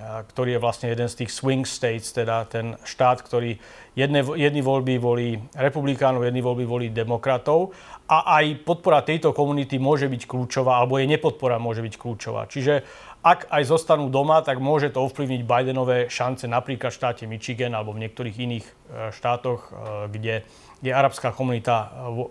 ktorý 0.00 0.56
je 0.56 0.62
vlastne 0.62 0.88
jeden 0.92 1.08
z 1.08 1.24
tých 1.24 1.30
swing 1.32 1.64
states, 1.64 2.12
teda 2.12 2.44
ten 2.46 2.76
štát, 2.84 3.24
ktorý 3.24 3.56
jedne, 3.96 4.20
jedni 4.36 4.60
voľby 4.60 4.94
volí 5.00 5.40
republikánov, 5.56 6.28
jedni 6.28 6.44
voľby 6.44 6.64
volí 6.68 6.86
demokratov 6.92 7.72
a 8.06 8.38
aj 8.38 8.62
podpora 8.62 9.00
tejto 9.02 9.32
komunity 9.32 9.80
môže 9.80 10.06
byť 10.06 10.28
kľúčová, 10.28 10.78
alebo 10.78 11.00
jej 11.00 11.08
nepodpora 11.08 11.56
môže 11.56 11.80
byť 11.80 11.94
kľúčová. 11.96 12.46
Čiže 12.46 12.84
ak 13.26 13.50
aj 13.50 13.62
zostanú 13.66 14.06
doma, 14.06 14.38
tak 14.38 14.62
môže 14.62 14.94
to 14.94 15.02
ovplyvniť 15.02 15.42
Bidenové 15.42 16.06
šance 16.06 16.46
napríklad 16.46 16.94
v 16.94 16.98
štáte 17.02 17.24
Michigan 17.26 17.74
alebo 17.74 17.90
v 17.90 18.06
niektorých 18.06 18.36
iných 18.38 18.66
e, 18.70 18.72
štátoch, 19.10 19.66
e, 19.66 19.70
kde 20.14 20.34
je 20.78 20.92
arabská 20.94 21.34
komunita 21.34 21.74
e, 21.74 21.86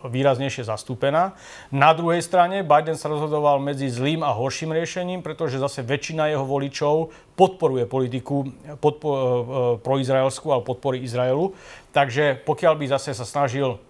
výraznejšie 0.08 0.64
zastúpená. 0.64 1.36
Na 1.68 1.92
druhej 1.92 2.24
strane 2.24 2.64
Biden 2.64 2.96
sa 2.96 3.12
rozhodoval 3.12 3.60
medzi 3.60 3.92
zlým 3.92 4.24
a 4.24 4.32
horším 4.32 4.72
riešením, 4.72 5.20
pretože 5.20 5.60
zase 5.60 5.84
väčšina 5.84 6.32
jeho 6.32 6.48
voličov 6.48 7.12
podporuje 7.36 7.84
politiku 7.92 8.48
podpo- 8.80 9.84
proizraelskú 9.84 10.48
alebo 10.48 10.72
podpory 10.72 11.04
Izraelu. 11.04 11.52
Takže 11.92 12.40
pokiaľ 12.48 12.74
by 12.80 12.86
zase 12.96 13.12
sa 13.12 13.28
snažil 13.28 13.84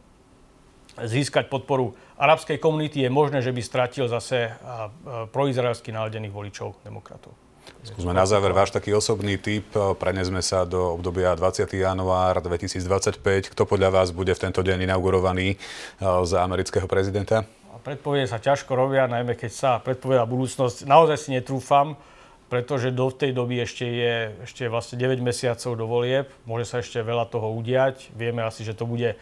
získať 0.99 1.51
podporu 1.51 1.95
arabskej 2.15 2.55
komunity, 2.59 3.03
je 3.03 3.11
možné, 3.11 3.43
že 3.43 3.51
by 3.51 3.61
stratil 3.63 4.07
zase 4.07 4.55
proizraelsky 5.35 5.91
naladených 5.91 6.31
voličov 6.31 6.79
demokratov. 6.87 7.35
Skúsme 7.81 8.13
na 8.13 8.25
záver 8.29 8.53
váš 8.53 8.69
taký 8.73 8.93
osobný 8.93 9.41
typ. 9.41 9.65
Prenesme 9.97 10.41
sa 10.45 10.65
do 10.65 10.97
obdobia 10.97 11.33
20. 11.33 11.65
január 11.73 12.37
2025. 12.41 13.53
Kto 13.53 13.65
podľa 13.65 13.89
vás 13.89 14.09
bude 14.13 14.33
v 14.33 14.41
tento 14.41 14.61
deň 14.61 14.85
inaugurovaný 14.85 15.57
za 16.01 16.45
amerického 16.45 16.85
prezidenta? 16.85 17.45
Predpovede 17.85 18.25
sa 18.25 18.41
ťažko 18.41 18.73
robia, 18.73 19.05
najmä 19.05 19.37
keď 19.37 19.51
sa 19.53 19.71
predpoveda 19.77 20.25
budúcnosť. 20.25 20.89
Naozaj 20.89 21.17
si 21.21 21.29
netrúfam, 21.33 21.93
pretože 22.49 22.93
do 22.93 23.09
tej 23.13 23.33
doby 23.33 23.61
ešte 23.61 23.85
je 23.85 24.13
ešte 24.45 24.63
vlastne 24.69 24.97
9 24.97 25.21
mesiacov 25.21 25.77
do 25.77 25.85
volieb. 25.85 26.29
Môže 26.49 26.65
sa 26.69 26.81
ešte 26.81 27.01
veľa 27.01 27.29
toho 27.29 27.49
udiať. 27.53 28.13
Vieme 28.17 28.41
asi, 28.45 28.65
že 28.65 28.77
to 28.77 28.89
bude 28.89 29.17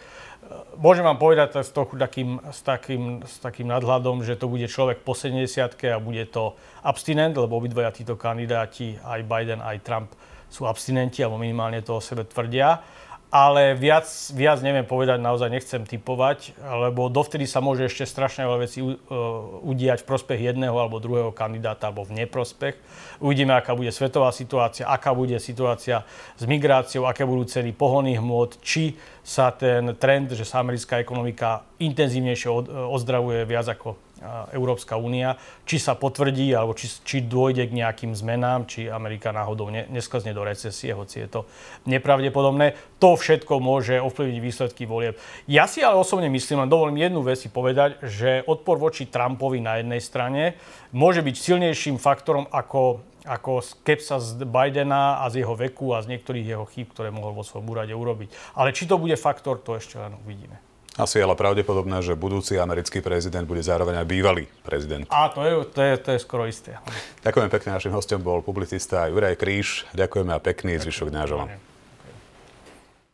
Môžem 0.78 1.06
vám 1.06 1.22
povedať 1.22 1.62
s, 1.62 1.72
takým, 1.72 2.42
s, 2.50 2.60
takým, 2.66 3.22
s 3.24 3.38
takým 3.40 3.70
nadhľadom, 3.70 4.26
že 4.26 4.36
to 4.36 4.50
bude 4.50 4.66
človek 4.66 5.06
po 5.06 5.14
70 5.14 5.46
a 5.70 5.98
bude 6.02 6.26
to 6.28 6.58
abstinent, 6.82 7.38
lebo 7.38 7.62
obidvaja 7.62 7.94
títo 7.94 8.18
kandidáti, 8.18 8.98
aj 9.06 9.22
Biden, 9.24 9.62
aj 9.62 9.78
Trump, 9.86 10.10
sú 10.50 10.66
abstinenti, 10.70 11.22
alebo 11.22 11.42
minimálne 11.42 11.82
to 11.82 11.98
o 11.98 12.02
sebe 12.02 12.26
tvrdia 12.26 12.82
ale 13.34 13.74
viac, 13.74 14.06
viac 14.38 14.62
neviem 14.62 14.86
povedať, 14.86 15.18
naozaj 15.18 15.50
nechcem 15.50 15.82
typovať, 15.90 16.54
lebo 16.62 17.10
dovtedy 17.10 17.50
sa 17.50 17.66
môže 17.66 17.90
ešte 17.90 18.06
strašne 18.06 18.46
veľa 18.46 18.60
vecí 18.62 18.86
uh, 18.86 18.94
udiať 19.66 20.06
v 20.06 20.10
prospech 20.14 20.54
jedného 20.54 20.78
alebo 20.78 21.02
druhého 21.02 21.34
kandidáta 21.34 21.90
alebo 21.90 22.06
v 22.06 22.22
neprospech. 22.22 22.78
Uvidíme, 23.26 23.58
aká 23.58 23.74
bude 23.74 23.90
svetová 23.90 24.30
situácia, 24.30 24.86
aká 24.86 25.18
bude 25.18 25.34
situácia 25.42 26.06
s 26.38 26.46
migráciou, 26.46 27.10
aké 27.10 27.26
budú 27.26 27.50
ceny 27.50 27.74
pohonných 27.74 28.22
hmôt, 28.22 28.54
či 28.62 29.02
sa 29.24 29.56
ten 29.56 29.96
trend, 29.96 30.36
že 30.36 30.44
sa 30.44 30.60
americká 30.60 31.00
ekonomika 31.00 31.64
intenzívnejšie 31.80 32.52
ozdravuje 32.92 33.48
viac 33.48 33.72
ako 33.72 33.96
Európska 34.56 34.96
únia, 34.96 35.36
či 35.68 35.80
sa 35.80 36.00
potvrdí, 36.00 36.56
alebo 36.56 36.72
či, 36.72 36.88
či 37.04 37.20
dôjde 37.24 37.68
k 37.68 37.76
nejakým 37.76 38.16
zmenám, 38.16 38.64
či 38.64 38.88
Amerika 38.88 39.36
náhodou 39.36 39.68
ne, 39.68 39.84
nesklzne 39.92 40.32
do 40.32 40.48
recesie, 40.48 40.96
hoci 40.96 41.24
je 41.24 41.28
to 41.28 41.42
nepravdepodobné. 41.88 42.80
To 43.04 43.20
všetko 43.20 43.60
môže 43.60 44.00
ovplyvniť 44.00 44.40
výsledky 44.40 44.88
volieb. 44.88 45.20
Ja 45.44 45.68
si 45.68 45.84
ale 45.84 46.00
osobne 46.00 46.32
myslím, 46.32 46.64
len 46.64 46.72
dovolím 46.72 47.04
jednu 47.04 47.20
vec 47.20 47.36
si 47.36 47.52
povedať, 47.52 48.00
že 48.04 48.48
odpor 48.48 48.80
voči 48.80 49.12
Trumpovi 49.12 49.60
na 49.60 49.84
jednej 49.84 50.00
strane 50.00 50.56
môže 50.96 51.20
byť 51.20 51.36
silnejším 51.36 52.00
faktorom 52.00 52.48
ako 52.48 53.04
ako 53.24 53.64
skepsa 53.64 54.20
z 54.20 54.44
Bidena 54.44 55.24
a 55.24 55.32
z 55.32 55.44
jeho 55.44 55.56
veku 55.56 55.96
a 55.96 56.04
z 56.04 56.12
niektorých 56.12 56.46
jeho 56.56 56.66
chýb, 56.68 56.92
ktoré 56.92 57.10
mohol 57.10 57.36
vo 57.36 57.44
svojom 57.44 57.68
úrade 57.72 57.96
urobiť. 57.96 58.60
Ale 58.60 58.76
či 58.76 58.84
to 58.84 59.00
bude 59.00 59.16
faktor, 59.16 59.64
to 59.64 59.80
ešte 59.80 59.96
len 59.96 60.16
uvidíme. 60.24 60.60
Asi 60.94 61.18
ale 61.18 61.34
pravdepodobné, 61.34 62.06
že 62.06 62.14
budúci 62.14 62.54
americký 62.62 63.02
prezident 63.02 63.50
bude 63.50 63.66
zároveň 63.66 64.06
aj 64.06 64.08
bývalý 64.08 64.46
prezident. 64.62 65.10
A 65.10 65.26
to 65.34 65.42
je, 65.42 65.54
to 65.74 65.82
je, 65.82 65.94
to 65.98 66.10
je 66.14 66.20
skoro 66.22 66.46
isté. 66.46 66.78
Ďakujem 67.26 67.50
pekne. 67.50 67.70
Našim 67.74 67.94
hostom 67.98 68.22
bol 68.22 68.46
publicista 68.46 69.10
Juraj 69.10 69.42
Kríž. 69.42 69.90
Ďakujeme 69.98 70.30
a 70.30 70.38
pekný 70.38 70.78
zvyšok 70.78 71.10
dňa 71.10 71.24
želám. 71.26 71.73